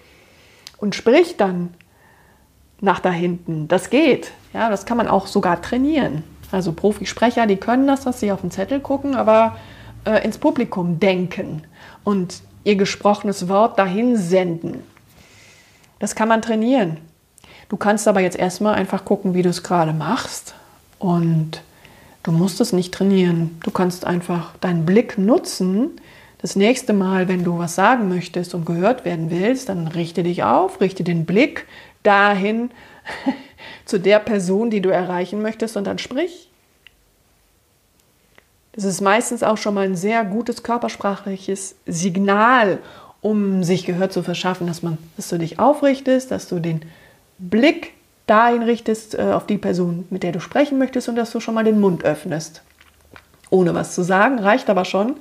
und 0.78 0.96
spricht 0.96 1.42
dann 1.42 1.74
nach 2.80 3.02
da 3.02 3.12
hinten. 3.12 3.68
Das 3.68 3.90
geht. 3.90 4.32
Ja, 4.54 4.70
das 4.70 4.86
kann 4.86 4.96
man 4.96 5.10
auch 5.10 5.28
sogar 5.28 5.62
trainieren. 5.62 6.24
Also 6.54 6.72
Profisprecher, 6.72 7.48
die 7.48 7.58
können 7.58 7.86
das, 7.86 8.06
dass 8.06 8.22
sie 8.22 8.32
auf 8.32 8.40
den 8.40 8.50
Zettel 8.50 8.80
gucken, 8.80 9.14
aber 9.16 9.58
äh, 10.06 10.24
ins 10.24 10.38
Publikum 10.38 11.02
denken 11.02 11.64
und 12.06 12.42
ihr 12.64 12.78
gesprochenes 12.78 13.50
Wort 13.50 13.78
dahin 13.78 14.16
senden. 14.16 14.84
Das 16.00 16.16
kann 16.16 16.30
man 16.30 16.42
trainieren. 16.42 16.96
Du 17.68 17.76
kannst 17.76 18.08
aber 18.08 18.22
jetzt 18.22 18.40
erstmal 18.40 18.76
einfach 18.76 19.04
gucken, 19.04 19.34
wie 19.34 19.42
du 19.42 19.50
es 19.50 19.64
gerade 19.64 19.92
machst 19.92 20.56
und 20.98 21.62
du 22.30 22.38
musst 22.38 22.62
es 22.62 22.74
nicht 22.74 22.94
trainieren. 22.94 23.58
Du 23.64 23.72
kannst 23.72 24.06
einfach 24.06 24.56
deinen 24.58 24.86
Blick 24.86 25.18
nutzen. 25.18 26.00
Das 26.38 26.56
nächste 26.56 26.94
Mal, 26.94 27.28
wenn 27.28 27.44
du 27.44 27.58
was 27.58 27.74
sagen 27.74 28.08
möchtest 28.08 28.54
und 28.54 28.66
gehört 28.66 29.04
werden 29.04 29.32
willst, 29.32 29.68
dann 29.68 29.88
richte 29.88 30.22
dich 30.22 30.44
auf, 30.44 30.80
richte 30.80 31.04
den 31.04 31.26
Blick 31.26 31.66
dahin 32.04 32.70
zu 33.86 34.00
der 34.00 34.20
Person, 34.20 34.70
die 34.70 34.80
du 34.80 34.90
erreichen 34.90 35.42
möchtest 35.42 35.76
und 35.76 35.86
dann 35.86 35.98
sprich. 35.98 36.52
Das 38.74 38.84
ist 38.84 39.02
meistens 39.02 39.42
auch 39.42 39.58
schon 39.58 39.74
mal 39.74 39.86
ein 39.86 39.96
sehr 39.96 40.24
gutes 40.24 40.62
körpersprachliches 40.62 41.78
Signal, 41.88 42.78
um 43.22 43.64
sich 43.64 43.88
Gehör 43.88 44.12
zu 44.12 44.22
verschaffen, 44.22 44.68
dass, 44.68 44.84
man, 44.84 45.00
dass 45.18 45.30
du 45.30 45.40
dich 45.40 45.58
aufrichtest, 45.58 46.30
dass 46.30 46.48
du 46.48 46.60
den 46.60 46.84
Blick 47.40 47.94
dahin 48.30 48.64
richtest 48.64 49.16
äh, 49.16 49.22
auf 49.34 49.46
die 49.46 49.58
Person, 49.58 50.06
mit 50.10 50.24
der 50.24 50.32
du 50.32 50.40
sprechen 50.40 50.78
möchtest 50.78 51.10
und 51.10 51.16
dass 51.16 51.32
du 51.32 51.40
schon 51.40 51.56
mal 51.56 51.64
den 51.64 51.80
Mund 51.80 52.04
öffnest. 52.04 52.62
Ohne 53.50 53.74
was 53.74 53.96
zu 53.96 54.04
sagen, 54.04 54.40
reicht 54.40 54.70
aber 54.70 54.86
schon, 54.86 55.16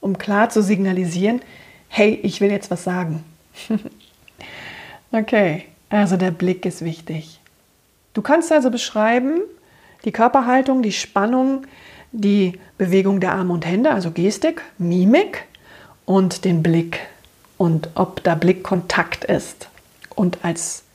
um 0.00 0.18
klar 0.18 0.50
zu 0.50 0.62
signalisieren, 0.62 1.40
hey, 1.88 2.18
ich 2.22 2.40
will 2.40 2.50
jetzt 2.50 2.70
was 2.70 2.84
sagen. 2.84 3.24
okay, 5.12 5.64
also 5.88 6.16
der 6.16 6.30
Blick 6.30 6.64
ist 6.64 6.84
wichtig. 6.84 7.40
Du 8.14 8.22
kannst 8.22 8.52
also 8.52 8.70
beschreiben, 8.70 9.40
die 10.04 10.12
Körperhaltung, 10.12 10.82
die 10.82 10.92
Spannung, 10.92 11.66
die 12.12 12.58
Bewegung 12.78 13.20
der 13.20 13.32
Arme 13.32 13.52
und 13.52 13.66
Hände, 13.66 13.90
also 13.90 14.10
Gestik, 14.10 14.62
Mimik 14.78 15.44
und 16.04 16.44
den 16.44 16.62
Blick 16.62 17.00
und 17.58 17.90
ob 17.94 18.22
da 18.22 18.34
Blickkontakt 18.34 19.24
ist. 19.24 19.68
Und 20.14 20.38
als 20.42 20.85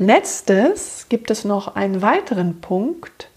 letztes 0.00 1.06
gibt 1.08 1.30
es 1.30 1.44
noch 1.44 1.76
einen 1.76 2.02
weiteren 2.02 2.60
Punkt, 2.60 3.28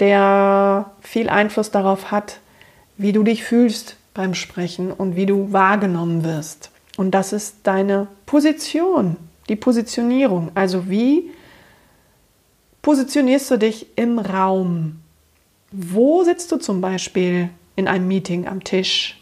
der 0.00 0.90
viel 1.00 1.28
Einfluss 1.28 1.70
darauf 1.70 2.10
hat, 2.10 2.40
wie 2.96 3.12
du 3.12 3.22
dich 3.22 3.44
fühlst 3.44 3.96
beim 4.14 4.34
Sprechen 4.34 4.90
und 4.90 5.14
wie 5.14 5.26
du 5.26 5.52
wahrgenommen 5.52 6.24
wirst. 6.24 6.70
Und 6.96 7.12
das 7.12 7.32
ist 7.32 7.58
deine 7.64 8.08
Position, 8.26 9.16
die 9.48 9.56
Positionierung. 9.56 10.50
Also 10.54 10.88
wie 10.88 11.30
positionierst 12.82 13.50
du 13.50 13.58
dich 13.58 13.86
im 13.96 14.18
Raum? 14.18 15.00
Wo 15.70 16.24
sitzt 16.24 16.50
du 16.50 16.56
zum 16.56 16.80
Beispiel 16.80 17.50
in 17.76 17.88
einem 17.88 18.08
Meeting 18.08 18.46
am 18.46 18.64
Tisch? 18.64 19.20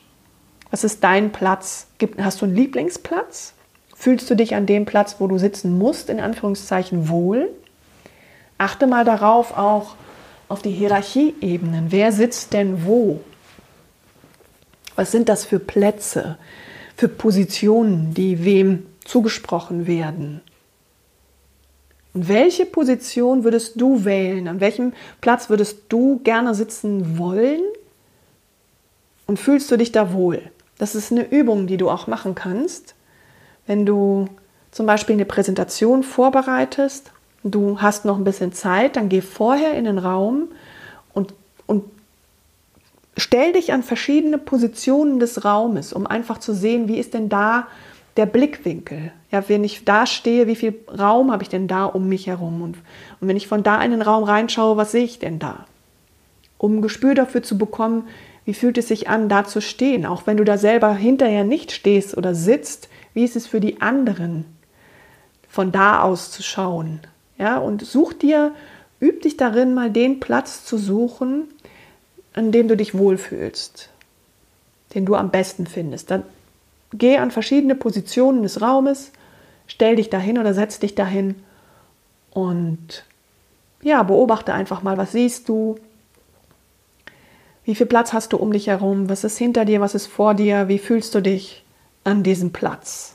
Was 0.71 0.85
ist 0.85 1.03
dein 1.03 1.33
Platz? 1.33 1.87
Hast 2.19 2.41
du 2.41 2.47
einen 2.47 2.55
Lieblingsplatz? 2.55 3.55
Fühlst 4.03 4.29
du 4.29 4.35
dich 4.35 4.57
an 4.57 4.67
dem 4.67 4.85
Platz, 4.85 5.21
wo 5.21 5.29
du 5.29 5.39
sitzen 5.39 5.79
musst, 5.79 6.11
in 6.11 6.19
Anführungszeichen 6.19 7.09
wohl? 7.09 7.49
Achte 8.59 8.89
mal 8.89 9.05
darauf 9.05 9.57
auch 9.57 9.95
auf 10.49 10.61
die 10.61 10.73
Hierarchieebenen. 10.73 11.93
Wer 11.93 12.11
sitzt 12.11 12.53
denn 12.53 12.85
wo? 12.85 13.21
Was 14.97 15.13
sind 15.13 15.29
das 15.29 15.45
für 15.45 15.61
Plätze, 15.61 16.37
für 16.97 17.07
Positionen, 17.07 18.13
die 18.13 18.45
wem 18.45 18.87
zugesprochen 19.05 19.87
werden? 19.87 20.41
Und 22.13 22.29
welche 22.29 22.67
Position 22.67 23.45
würdest 23.45 23.81
du 23.81 24.05
wählen? 24.05 24.49
An 24.49 24.59
welchem 24.59 24.95
Platz 25.21 25.49
würdest 25.49 25.79
du 25.91 26.19
gerne 26.25 26.57
sitzen 26.57 27.19
wollen? 27.19 27.63
Und 29.29 29.39
fühlst 29.39 29.71
du 29.71 29.77
dich 29.77 29.93
da 29.93 30.13
wohl? 30.13 30.43
Das 30.79 30.97
ist 30.97 31.13
eine 31.13 31.31
Übung, 31.31 31.69
die 31.69 31.77
du 31.77 31.89
auch 31.89 32.09
machen 32.09 32.35
kannst, 32.35 32.97
wenn 33.67 33.87
du 33.87 34.29
zum 34.71 34.87
Beispiel 34.87 35.15
eine 35.15 35.25
Präsentation 35.25 36.03
vorbereitest. 36.03 37.13
Du 37.45 37.81
hast 37.81 38.05
noch 38.05 38.17
ein 38.17 38.25
bisschen 38.25 38.53
Zeit, 38.53 38.97
dann 38.97 39.09
geh 39.09 39.21
vorher 39.21 39.75
in 39.75 39.85
den 39.85 39.99
Raum 39.99 40.49
und, 41.13 41.35
und 41.67 41.85
stell 43.17 43.53
dich 43.53 43.73
an 43.73 43.83
verschiedene 43.83 44.39
Positionen 44.39 45.21
des 45.21 45.45
Raumes, 45.45 45.93
um 45.93 46.07
einfach 46.07 46.39
zu 46.39 46.55
sehen, 46.55 46.89
wie 46.89 46.99
ist 46.99 47.15
denn 47.15 47.29
da 47.29 47.67
der 48.17 48.27
Blickwinkel. 48.27 49.13
Ja, 49.31 49.49
wenn 49.49 49.65
ich 49.65 49.85
da 49.85 50.07
stehe, 50.07 50.47
wie 50.47 50.57
viel 50.57 50.79
Raum 50.89 51.33
habe 51.33 51.43
ich 51.43 51.49
denn 51.49 51.69
da 51.69 51.85
um 51.87 52.09
mich 52.09 52.27
herum? 52.27 52.63
Und, 52.63 52.77
und 53.21 53.29
wenn 53.29 53.37
ich 53.37 53.49
von 53.49 53.63
da 53.63 53.83
in 53.83 53.91
den 53.91 54.03
Raum 54.03 54.25
reinschaue, 54.25 54.77
was 54.77 54.93
sehe 54.93 55.05
ich 55.05 55.19
denn 55.19 55.39
da? 55.39 55.67
Um 56.59 56.77
ein 56.77 56.83
Gespür 56.83 57.15
dafür 57.15 57.43
zu 57.43 57.59
bekommen, 57.59 58.05
wie 58.45 58.55
fühlt 58.55 58.79
es 58.79 58.89
sich 58.89 59.09
an, 59.09 59.29
da 59.29 59.45
zu 59.45 59.61
stehen? 59.61 60.07
Auch 60.07 60.27
wenn 60.27 60.37
du 60.37 60.45
da 60.45 60.59
selber 60.59 60.95
hinterher 60.95 61.45
nicht 61.45 61.73
stehst 61.73 62.17
oder 62.17 62.35
sitzt, 62.35 62.89
wie 63.15 63.25
ist 63.25 63.37
es 63.37 63.47
für 63.47 63.61
die 63.61 63.81
anderen, 63.81 64.45
von 65.49 65.71
da 65.73 66.03
aus 66.03 66.31
zu 66.31 66.43
schauen? 66.43 67.01
Ja, 67.39 67.59
und 67.59 67.85
such 67.85 68.15
dir, 68.15 68.53
üb 69.01 69.23
dich 69.23 69.37
darin, 69.37 69.75
mal 69.75 69.91
den 69.91 70.21
Platz 70.21 70.65
zu 70.65 70.79
suchen, 70.79 71.49
an 72.35 72.53
dem 72.53 72.69
du 72.69 72.77
dich 72.77 72.97
wohlfühlst, 72.97 73.91
den 74.95 75.05
du 75.05 75.15
am 75.15 75.31
besten 75.31 75.67
findest. 75.67 76.11
Dann 76.11 76.25
Geh 76.93 77.17
an 77.17 77.31
verschiedene 77.31 77.75
Positionen 77.75 78.43
des 78.43 78.61
Raumes, 78.61 79.13
stell 79.67 79.97
dich 79.97 80.11
dahin 80.11 80.39
oder 80.39 80.53
setz 80.53 80.79
dich 80.79 80.95
dahin 80.95 81.37
und 82.31 83.05
ja, 83.83 84.03
beobachte 84.03 84.53
einfach 84.53 84.83
mal, 84.83 84.97
was 84.97 85.13
siehst 85.13 85.49
du, 85.49 85.77
wie 87.65 87.75
viel 87.75 87.87
Platz 87.87 88.13
hast 88.13 88.33
du 88.33 88.37
um 88.37 88.53
dich 88.53 88.67
herum, 88.67 89.09
was 89.09 89.25
ist 89.25 89.39
hinter 89.39 89.65
dir, 89.65 89.81
was 89.81 89.95
ist 89.95 90.07
vor 90.07 90.35
dir, 90.35 90.69
wie 90.69 90.79
fühlst 90.79 91.15
du 91.15 91.21
dich 91.21 91.65
an 92.05 92.23
diesem 92.23 92.53
Platz? 92.53 93.15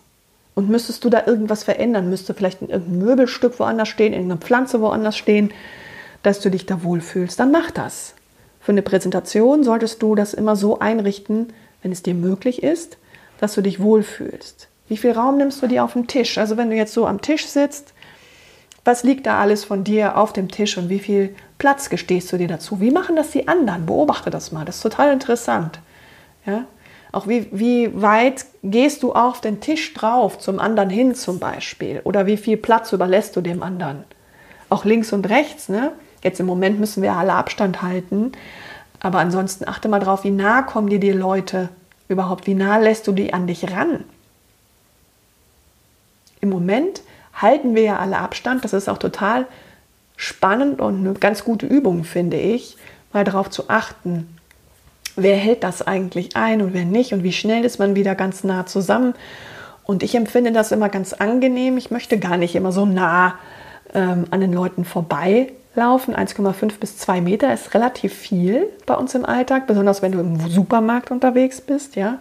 Und 0.56 0.70
müsstest 0.70 1.04
du 1.04 1.10
da 1.10 1.28
irgendwas 1.28 1.64
verändern? 1.64 2.10
Müsste 2.10 2.34
vielleicht 2.34 2.62
irgendein 2.62 2.98
Möbelstück 2.98 3.60
woanders 3.60 3.90
stehen, 3.90 4.14
irgendeine 4.14 4.42
Pflanze 4.42 4.82
woanders 4.82 5.16
stehen, 5.16 5.52
dass 6.24 6.40
du 6.40 6.50
dich 6.50 6.66
da 6.66 6.84
wohlfühlst? 6.84 7.40
Dann 7.40 7.52
mach 7.52 7.70
das. 7.70 8.16
Für 8.60 8.72
eine 8.72 8.82
Präsentation 8.82 9.64
solltest 9.64 10.02
du 10.02 10.16
das 10.16 10.34
immer 10.34 10.56
so 10.56 10.80
einrichten, 10.80 11.54
wenn 11.84 11.92
es 11.92 12.02
dir 12.02 12.16
möglich 12.16 12.64
ist, 12.64 12.98
dass 13.40 13.54
du 13.54 13.62
dich 13.62 13.80
wohlfühlst. 13.80 14.68
Wie 14.88 14.98
viel 14.98 15.12
Raum 15.12 15.38
nimmst 15.38 15.62
du 15.62 15.68
dir 15.68 15.84
auf 15.84 15.94
dem 15.94 16.08
Tisch? 16.08 16.38
Also 16.38 16.58
wenn 16.58 16.70
du 16.70 16.76
jetzt 16.76 16.94
so 16.94 17.06
am 17.06 17.22
Tisch 17.22 17.46
sitzt, 17.46 17.94
was 18.88 19.04
liegt 19.04 19.26
da 19.26 19.40
alles 19.40 19.66
von 19.66 19.84
dir 19.84 20.18
auf 20.18 20.32
dem 20.32 20.50
Tisch 20.50 20.78
und 20.78 20.88
wie 20.88 21.00
viel 21.00 21.36
Platz 21.58 21.90
gestehst 21.90 22.32
du 22.32 22.38
dir 22.38 22.48
dazu? 22.48 22.80
Wie 22.80 22.90
machen 22.90 23.18
das 23.18 23.32
die 23.32 23.48
anderen? 23.48 23.86
Beobachte 23.86 24.30
das 24.30 24.54
mal. 24.54 24.64
Das 24.64 24.78
ist 24.78 24.82
total 24.82 25.12
interessant. 25.12 25.80
Ja? 26.46 26.64
Auch 27.12 27.28
wie, 27.28 27.48
wie 27.52 28.02
weit 28.02 28.46
gehst 28.64 29.04
du 29.04 29.12
auf 29.12 29.42
den 29.42 29.60
Tisch 29.60 29.94
drauf, 29.94 30.40
zum 30.40 30.60
anderen 30.60 30.90
hin 30.90 31.16
zum 31.16 31.38
Beispiel? 31.38 32.00
Oder 32.06 32.26
wie 32.28 32.38
viel 32.38 32.56
Platz 32.56 32.94
überlässt 32.94 33.36
du 33.36 33.42
dem 33.42 33.62
anderen? 33.62 34.06
Auch 34.70 34.86
links 34.86 35.12
und 35.12 35.28
rechts. 35.28 35.68
Ne? 35.68 35.92
Jetzt 36.24 36.40
im 36.40 36.46
Moment 36.46 36.80
müssen 36.80 37.04
wir 37.04 37.14
alle 37.14 37.34
Abstand 37.34 37.82
halten. 37.82 38.32
Aber 39.02 39.20
ansonsten 39.20 39.68
achte 39.68 39.90
mal 39.90 40.00
drauf, 40.00 40.24
wie 40.24 40.32
nah 40.32 40.62
kommen 40.62 40.90
dir 40.90 41.00
die 41.00 41.12
Leute 41.12 41.68
überhaupt? 42.08 42.48
Wie 42.48 42.54
nah 42.54 42.78
lässt 42.78 43.06
du 43.08 43.12
die 43.12 43.34
an 43.34 43.48
dich 43.48 43.70
ran? 43.70 44.06
Im 46.40 46.50
Moment 46.50 47.02
halten 47.38 47.76
wir 47.76 47.84
ja 47.84 47.98
alle 47.98 48.18
Abstand. 48.18 48.64
Das 48.64 48.74
ist 48.74 48.90
auch 48.90 48.98
total 48.98 49.46
spannend 50.16 50.82
und 50.82 51.06
eine 51.06 51.14
ganz 51.14 51.44
gute 51.44 51.66
Übung, 51.66 52.04
finde 52.04 52.38
ich, 52.38 52.78
mal 53.14 53.24
darauf 53.24 53.50
zu 53.50 53.70
achten, 53.70 54.38
wer 55.16 55.36
hält 55.36 55.64
das 55.64 55.86
eigentlich 55.86 56.36
ein 56.36 56.62
und 56.62 56.74
wer 56.74 56.86
nicht 56.86 57.14
und 57.14 57.24
wie 57.24 57.34
schnell 57.34 57.64
ist 57.64 57.80
man 57.80 57.96
wieder 57.96 58.16
ganz 58.16 58.44
nah 58.44 58.66
zusammen. 58.66 59.14
Und 59.84 60.04
ich 60.04 60.16
empfinde 60.16 60.52
das 60.52 60.72
immer 60.72 60.90
ganz 60.90 61.14
angenehm. 61.14 61.78
Ich 61.78 61.92
möchte 61.92 62.20
gar 62.20 62.38
nicht 62.38 62.56
immer 62.56 62.72
so 62.72 62.86
nah 62.86 63.36
ähm, 63.94 64.26
an 64.32 64.42
den 64.42 64.52
Leuten 64.52 64.84
vorbeilaufen. 64.84 66.16
1,5 66.16 66.80
bis 66.80 66.98
2 66.98 67.22
Meter 67.22 67.54
ist 67.54 67.74
relativ 67.74 68.14
viel 68.14 68.68
bei 68.86 68.96
uns 68.96 69.16
im 69.16 69.26
Alltag, 69.26 69.66
besonders 69.66 70.02
wenn 70.02 70.12
du 70.12 70.20
im 70.20 70.50
Supermarkt 70.50 71.10
unterwegs 71.10 71.62
bist, 71.62 71.96
ja. 71.96 72.20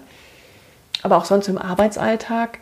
Aber 1.02 1.16
auch 1.16 1.24
sonst 1.24 1.48
im 1.48 1.58
Arbeitsalltag. 1.58 2.60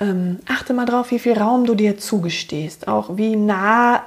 Ähm, 0.00 0.38
achte 0.46 0.74
mal 0.74 0.84
drauf, 0.84 1.10
wie 1.10 1.18
viel 1.18 1.36
Raum 1.36 1.64
du 1.64 1.74
dir 1.74 1.98
zugestehst. 1.98 2.86
Auch 2.86 3.16
wie 3.16 3.34
nah 3.34 4.04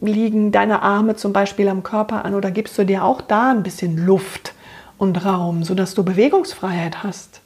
liegen 0.00 0.52
deine 0.52 0.82
Arme 0.82 1.16
zum 1.16 1.32
Beispiel 1.32 1.68
am 1.68 1.82
Körper 1.82 2.24
an 2.24 2.34
oder 2.34 2.50
gibst 2.50 2.78
du 2.78 2.84
dir 2.84 3.04
auch 3.04 3.20
da 3.20 3.50
ein 3.50 3.62
bisschen 3.62 3.98
Luft 3.98 4.54
und 4.96 5.24
Raum, 5.24 5.64
sodass 5.64 5.94
du 5.94 6.02
Bewegungsfreiheit 6.02 7.02
hast. 7.02 7.40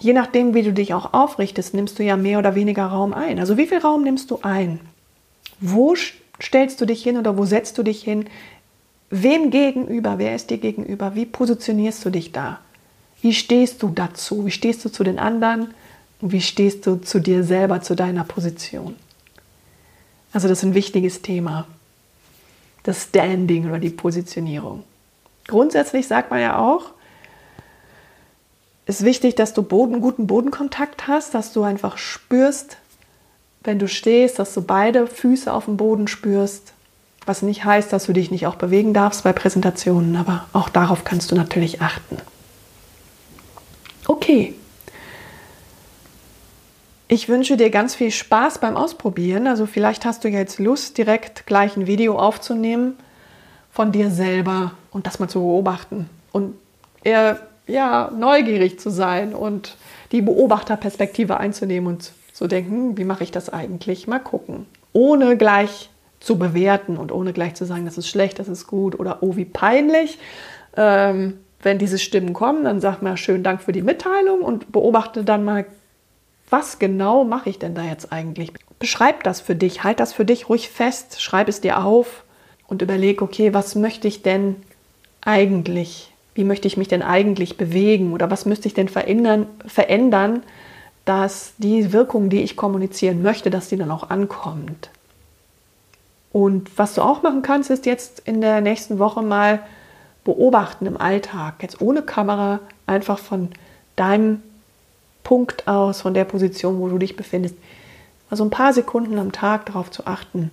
Je 0.00 0.12
nachdem, 0.12 0.54
wie 0.54 0.62
du 0.62 0.72
dich 0.72 0.94
auch 0.94 1.12
aufrichtest, 1.12 1.74
nimmst 1.74 1.98
du 1.98 2.02
ja 2.02 2.16
mehr 2.16 2.38
oder 2.38 2.54
weniger 2.54 2.86
Raum 2.86 3.12
ein. 3.12 3.38
Also 3.38 3.56
wie 3.56 3.66
viel 3.66 3.78
Raum 3.78 4.02
nimmst 4.02 4.30
du 4.30 4.40
ein? 4.42 4.80
Wo 5.60 5.94
stellst 6.42 6.80
du 6.80 6.86
dich 6.86 7.02
hin 7.02 7.18
oder 7.18 7.36
wo 7.36 7.44
setzt 7.44 7.76
du 7.78 7.82
dich 7.82 8.02
hin? 8.02 8.24
Wem 9.10 9.50
gegenüber? 9.50 10.18
Wer 10.18 10.34
ist 10.34 10.50
dir 10.50 10.58
gegenüber? 10.58 11.14
Wie 11.14 11.26
positionierst 11.26 12.04
du 12.04 12.10
dich 12.10 12.32
da? 12.32 12.60
Wie 13.20 13.34
stehst 13.34 13.82
du 13.82 13.90
dazu? 13.90 14.46
Wie 14.46 14.50
stehst 14.50 14.84
du 14.84 14.88
zu 14.88 15.04
den 15.04 15.18
anderen? 15.18 15.74
Und 16.20 16.32
wie 16.32 16.40
stehst 16.40 16.86
du 16.86 16.96
zu 16.96 17.18
dir 17.18 17.44
selber, 17.44 17.80
zu 17.80 17.94
deiner 17.94 18.24
Position? 18.24 18.96
Also 20.32 20.48
das 20.48 20.58
ist 20.58 20.64
ein 20.64 20.74
wichtiges 20.74 21.22
Thema. 21.22 21.66
Das 22.82 23.04
Standing 23.04 23.66
oder 23.66 23.78
die 23.78 23.90
Positionierung. 23.90 24.84
Grundsätzlich 25.46 26.06
sagt 26.06 26.30
man 26.30 26.40
ja 26.40 26.58
auch, 26.58 26.92
ist 28.86 29.04
wichtig, 29.04 29.34
dass 29.34 29.54
du 29.54 29.62
Boden, 29.62 30.00
guten 30.00 30.26
Bodenkontakt 30.26 31.06
hast, 31.06 31.34
dass 31.34 31.52
du 31.52 31.62
einfach 31.62 31.98
spürst, 31.98 32.76
wenn 33.62 33.78
du 33.78 33.88
stehst, 33.88 34.38
dass 34.38 34.54
du 34.54 34.62
beide 34.62 35.06
Füße 35.06 35.52
auf 35.52 35.66
dem 35.66 35.76
Boden 35.76 36.08
spürst. 36.08 36.72
Was 37.26 37.42
nicht 37.42 37.64
heißt, 37.64 37.92
dass 37.92 38.06
du 38.06 38.12
dich 38.12 38.30
nicht 38.30 38.46
auch 38.46 38.56
bewegen 38.56 38.94
darfst 38.94 39.22
bei 39.22 39.32
Präsentationen, 39.32 40.16
aber 40.16 40.46
auch 40.52 40.68
darauf 40.68 41.04
kannst 41.04 41.30
du 41.30 41.36
natürlich 41.36 41.82
achten. 41.82 42.16
Okay. 44.06 44.54
Ich 47.12 47.28
wünsche 47.28 47.56
dir 47.56 47.70
ganz 47.70 47.96
viel 47.96 48.12
Spaß 48.12 48.58
beim 48.58 48.76
Ausprobieren. 48.76 49.48
Also 49.48 49.66
vielleicht 49.66 50.04
hast 50.04 50.22
du 50.22 50.28
jetzt 50.28 50.60
Lust, 50.60 50.96
direkt 50.96 51.44
gleich 51.44 51.76
ein 51.76 51.88
Video 51.88 52.16
aufzunehmen 52.16 52.94
von 53.72 53.90
dir 53.90 54.10
selber 54.10 54.74
und 54.92 55.08
das 55.08 55.18
mal 55.18 55.26
zu 55.26 55.40
beobachten. 55.40 56.08
Und 56.30 56.54
eher 57.02 57.40
ja, 57.66 58.12
neugierig 58.16 58.78
zu 58.78 58.90
sein 58.90 59.34
und 59.34 59.76
die 60.12 60.22
Beobachterperspektive 60.22 61.36
einzunehmen 61.36 61.88
und 61.88 62.12
zu 62.32 62.46
denken, 62.46 62.70
hm, 62.70 62.98
wie 62.98 63.04
mache 63.04 63.24
ich 63.24 63.32
das 63.32 63.48
eigentlich? 63.48 64.06
Mal 64.06 64.20
gucken. 64.20 64.66
Ohne 64.92 65.36
gleich 65.36 65.90
zu 66.20 66.38
bewerten 66.38 66.96
und 66.96 67.10
ohne 67.10 67.32
gleich 67.32 67.54
zu 67.54 67.64
sagen, 67.64 67.86
das 67.86 67.98
ist 67.98 68.06
schlecht, 68.06 68.38
das 68.38 68.46
ist 68.46 68.68
gut 68.68 68.96
oder 69.00 69.20
oh, 69.20 69.34
wie 69.34 69.46
peinlich. 69.46 70.20
Ähm, 70.76 71.40
wenn 71.60 71.78
diese 71.78 71.98
Stimmen 71.98 72.34
kommen, 72.34 72.62
dann 72.62 72.80
sag 72.80 73.02
mal 73.02 73.16
schön 73.16 73.42
Dank 73.42 73.62
für 73.62 73.72
die 73.72 73.82
Mitteilung 73.82 74.42
und 74.42 74.70
beobachte 74.70 75.24
dann 75.24 75.44
mal, 75.44 75.66
was 76.50 76.78
genau 76.78 77.24
mache 77.24 77.48
ich 77.48 77.58
denn 77.58 77.74
da 77.74 77.82
jetzt 77.82 78.12
eigentlich? 78.12 78.52
Beschreib 78.78 79.22
das 79.24 79.40
für 79.40 79.54
dich, 79.54 79.84
halt 79.84 80.00
das 80.00 80.12
für 80.12 80.24
dich 80.24 80.48
ruhig 80.48 80.68
fest, 80.68 81.22
schreib 81.22 81.48
es 81.48 81.60
dir 81.60 81.84
auf 81.84 82.24
und 82.66 82.82
überleg, 82.82 83.22
okay, 83.22 83.54
was 83.54 83.74
möchte 83.74 84.08
ich 84.08 84.22
denn 84.22 84.56
eigentlich 85.22 86.10
wie 86.34 86.44
möchte 86.44 86.68
ich 86.68 86.76
mich 86.76 86.88
denn 86.88 87.02
eigentlich 87.02 87.56
bewegen 87.56 88.12
oder 88.12 88.30
was 88.30 88.46
müsste 88.46 88.68
ich 88.68 88.74
denn 88.74 88.88
verändern, 88.88 89.46
verändern, 89.66 90.42
dass 91.04 91.54
die 91.58 91.92
Wirkung, 91.92 92.30
die 92.30 92.42
ich 92.42 92.56
kommunizieren 92.56 93.22
möchte, 93.22 93.50
dass 93.50 93.68
die 93.68 93.76
dann 93.76 93.90
auch 93.90 94.10
ankommt. 94.10 94.90
Und 96.32 96.78
was 96.78 96.94
du 96.94 97.02
auch 97.02 97.22
machen 97.22 97.42
kannst, 97.42 97.70
ist 97.70 97.86
jetzt 97.86 98.20
in 98.20 98.40
der 98.40 98.60
nächsten 98.60 98.98
Woche 98.98 99.22
mal 99.22 99.60
beobachten 100.24 100.86
im 100.86 100.96
Alltag, 100.96 101.56
jetzt 101.60 101.80
ohne 101.80 102.02
Kamera, 102.02 102.60
einfach 102.86 103.18
von 103.18 103.48
deinem 103.96 104.42
Punkt 105.24 105.68
aus, 105.68 106.00
von 106.00 106.14
der 106.14 106.24
Position, 106.24 106.78
wo 106.78 106.88
du 106.88 106.98
dich 106.98 107.16
befindest, 107.16 107.54
also 108.30 108.44
ein 108.44 108.50
paar 108.50 108.72
Sekunden 108.72 109.18
am 109.18 109.32
Tag 109.32 109.66
darauf 109.66 109.90
zu 109.90 110.06
achten, 110.06 110.50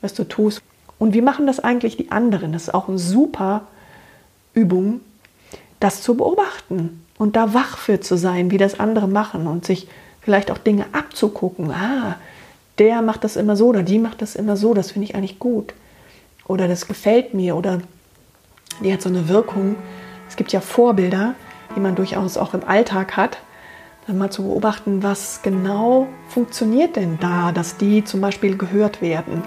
was 0.00 0.14
du 0.14 0.24
tust. 0.24 0.62
Und 0.98 1.14
wie 1.14 1.20
machen 1.20 1.46
das 1.46 1.60
eigentlich 1.60 1.96
die 1.96 2.10
anderen? 2.10 2.52
Das 2.52 2.64
ist 2.64 2.74
auch 2.74 2.88
eine 2.88 2.98
super 2.98 3.62
Übung, 4.54 5.00
das 5.80 6.02
zu 6.02 6.16
beobachten 6.16 7.04
und 7.18 7.36
da 7.36 7.54
wach 7.54 7.76
für 7.76 8.00
zu 8.00 8.16
sein, 8.16 8.50
wie 8.50 8.58
das 8.58 8.80
andere 8.80 9.08
machen 9.08 9.46
und 9.46 9.64
sich 9.64 9.88
vielleicht 10.20 10.50
auch 10.50 10.58
Dinge 10.58 10.86
abzugucken. 10.92 11.70
Ah, 11.70 12.16
der 12.78 13.02
macht 13.02 13.24
das 13.24 13.36
immer 13.36 13.56
so 13.56 13.68
oder 13.68 13.82
die 13.82 13.98
macht 13.98 14.22
das 14.22 14.34
immer 14.34 14.56
so, 14.56 14.74
das 14.74 14.90
finde 14.90 15.08
ich 15.08 15.14
eigentlich 15.14 15.38
gut. 15.38 15.74
Oder 16.46 16.66
das 16.66 16.88
gefällt 16.88 17.34
mir 17.34 17.56
oder 17.56 17.80
die 18.82 18.92
hat 18.92 19.02
so 19.02 19.08
eine 19.08 19.28
Wirkung. 19.28 19.76
Es 20.28 20.36
gibt 20.36 20.52
ja 20.52 20.60
Vorbilder, 20.60 21.34
die 21.76 21.80
man 21.80 21.94
durchaus 21.94 22.36
auch 22.36 22.54
im 22.54 22.64
Alltag 22.64 23.16
hat. 23.16 23.38
Dann 24.06 24.18
mal 24.18 24.30
zu 24.30 24.42
beobachten, 24.42 25.02
was 25.02 25.40
genau 25.42 26.08
funktioniert 26.28 26.96
denn 26.96 27.18
da, 27.20 27.52
dass 27.52 27.76
die 27.76 28.04
zum 28.04 28.20
Beispiel 28.20 28.56
gehört 28.56 29.02
werden. 29.02 29.42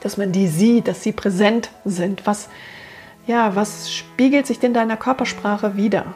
Dass 0.00 0.16
man 0.16 0.32
die 0.32 0.48
sieht, 0.48 0.88
dass 0.88 1.02
sie 1.02 1.12
präsent 1.12 1.70
sind. 1.84 2.26
Was 2.26 2.48
ja, 3.26 3.56
was 3.56 3.90
spiegelt 3.90 4.46
sich 4.46 4.58
denn 4.58 4.74
deiner 4.74 4.98
Körpersprache 4.98 5.76
wieder? 5.76 6.14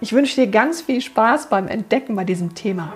Ich 0.00 0.12
wünsche 0.12 0.36
dir 0.36 0.46
ganz 0.46 0.82
viel 0.82 1.00
Spaß 1.00 1.48
beim 1.48 1.66
Entdecken 1.66 2.14
bei 2.14 2.24
diesem 2.24 2.54
Thema. 2.54 2.92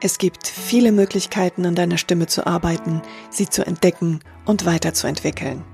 Es 0.00 0.18
gibt 0.18 0.46
viele 0.46 0.92
Möglichkeiten, 0.92 1.66
an 1.66 1.74
deiner 1.74 1.98
Stimme 1.98 2.26
zu 2.26 2.46
arbeiten, 2.46 3.02
sie 3.30 3.48
zu 3.48 3.66
entdecken 3.66 4.20
und 4.44 4.66
weiterzuentwickeln. 4.66 5.64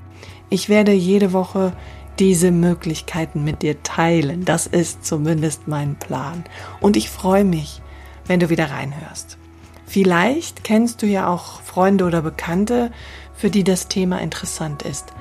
Ich 0.49 0.69
werde 0.69 0.93
jede 0.93 1.33
Woche 1.33 1.73
diese 2.21 2.53
Möglichkeiten 2.53 3.43
mit 3.43 3.63
dir 3.63 3.83
teilen. 3.83 4.45
Das 4.45 4.67
ist 4.67 5.05
zumindest 5.05 5.67
mein 5.67 5.97
Plan. 5.97 6.45
Und 6.81 6.97
ich 6.97 7.11
freue 7.11 7.45
mich, 7.45 7.81
wenn 8.27 8.39
du 8.39 8.51
wieder 8.51 8.71
reinhörst. 8.71 9.39
Vielleicht 9.87 10.63
kennst 10.63 11.03
du 11.03 11.07
ja 11.07 11.27
auch 11.27 11.63
Freunde 11.63 12.05
oder 12.05 12.23
Bekannte, 12.23 12.93
für 13.35 13.51
die 13.51 13.65
das 13.65 13.89
Thema 13.89 14.21
interessant 14.21 14.83
ist, 14.83 15.15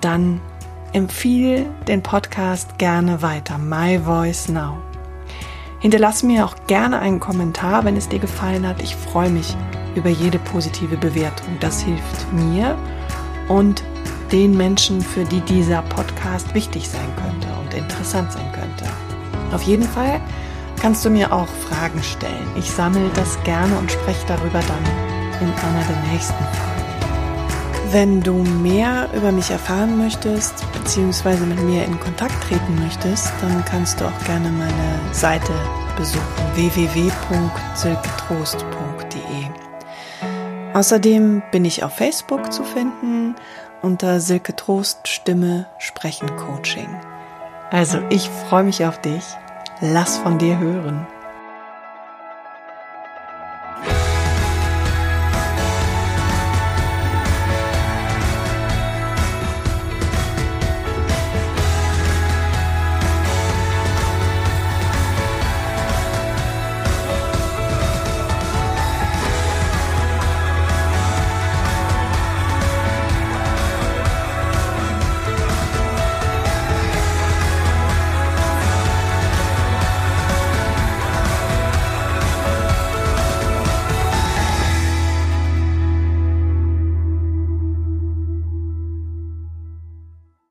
dann 0.00 0.40
empfiehl 0.92 1.66
den 1.88 2.02
Podcast 2.02 2.78
gerne 2.78 3.20
weiter. 3.20 3.58
My 3.58 3.98
Voice 3.98 4.48
Now. 4.48 4.78
Hinterlass 5.80 6.22
mir 6.22 6.46
auch 6.46 6.54
gerne 6.68 7.00
einen 7.00 7.18
Kommentar, 7.18 7.84
wenn 7.84 7.96
es 7.96 8.08
dir 8.08 8.20
gefallen 8.20 8.66
hat. 8.66 8.80
Ich 8.80 8.94
freue 8.94 9.30
mich 9.30 9.56
über 9.96 10.10
jede 10.10 10.38
positive 10.38 10.96
Bewertung. 10.96 11.56
Das 11.58 11.82
hilft 11.82 12.32
mir 12.32 12.78
und 13.48 13.82
den 14.32 14.56
Menschen, 14.56 15.00
für 15.00 15.24
die 15.24 15.40
dieser 15.40 15.82
Podcast 15.82 16.52
wichtig 16.54 16.88
sein 16.88 17.08
könnte 17.16 17.48
und 17.60 17.74
interessant 17.74 18.32
sein 18.32 18.50
könnte. 18.52 18.84
Auf 19.52 19.62
jeden 19.62 19.84
Fall 19.84 20.20
kannst 20.80 21.04
du 21.04 21.10
mir 21.10 21.32
auch 21.32 21.48
Fragen 21.48 22.02
stellen. 22.02 22.48
Ich 22.56 22.70
sammle 22.70 23.10
das 23.14 23.42
gerne 23.44 23.76
und 23.78 23.90
spreche 23.90 24.26
darüber 24.26 24.60
dann 24.60 24.84
in 25.40 25.48
einer 25.48 25.84
der 25.84 26.12
nächsten 26.12 26.34
Folgen. 26.34 26.76
Wenn 27.92 28.20
du 28.20 28.42
mehr 28.42 29.08
über 29.14 29.30
mich 29.30 29.50
erfahren 29.50 29.96
möchtest, 29.96 30.64
beziehungsweise 30.72 31.46
mit 31.46 31.62
mir 31.62 31.84
in 31.84 32.00
Kontakt 32.00 32.34
treten 32.42 32.74
möchtest, 32.82 33.32
dann 33.40 33.64
kannst 33.64 34.00
du 34.00 34.06
auch 34.06 34.24
gerne 34.24 34.50
meine 34.50 35.00
Seite 35.12 35.52
besuchen 35.96 36.24
www.silketrost.de. 36.54 39.46
Außerdem 40.74 41.44
bin 41.52 41.64
ich 41.64 41.84
auf 41.84 41.94
Facebook 41.94 42.52
zu 42.52 42.64
finden 42.64 43.36
unter 43.82 44.20
Silke 44.20 44.54
Trost 44.54 45.08
Stimme 45.08 45.66
Sprechen 45.78 46.34
Coaching. 46.36 46.88
Also 47.70 48.00
ich 48.10 48.28
freue 48.28 48.64
mich 48.64 48.84
auf 48.84 49.00
dich. 49.00 49.24
Lass 49.80 50.18
von 50.18 50.38
dir 50.38 50.58
hören. 50.58 51.06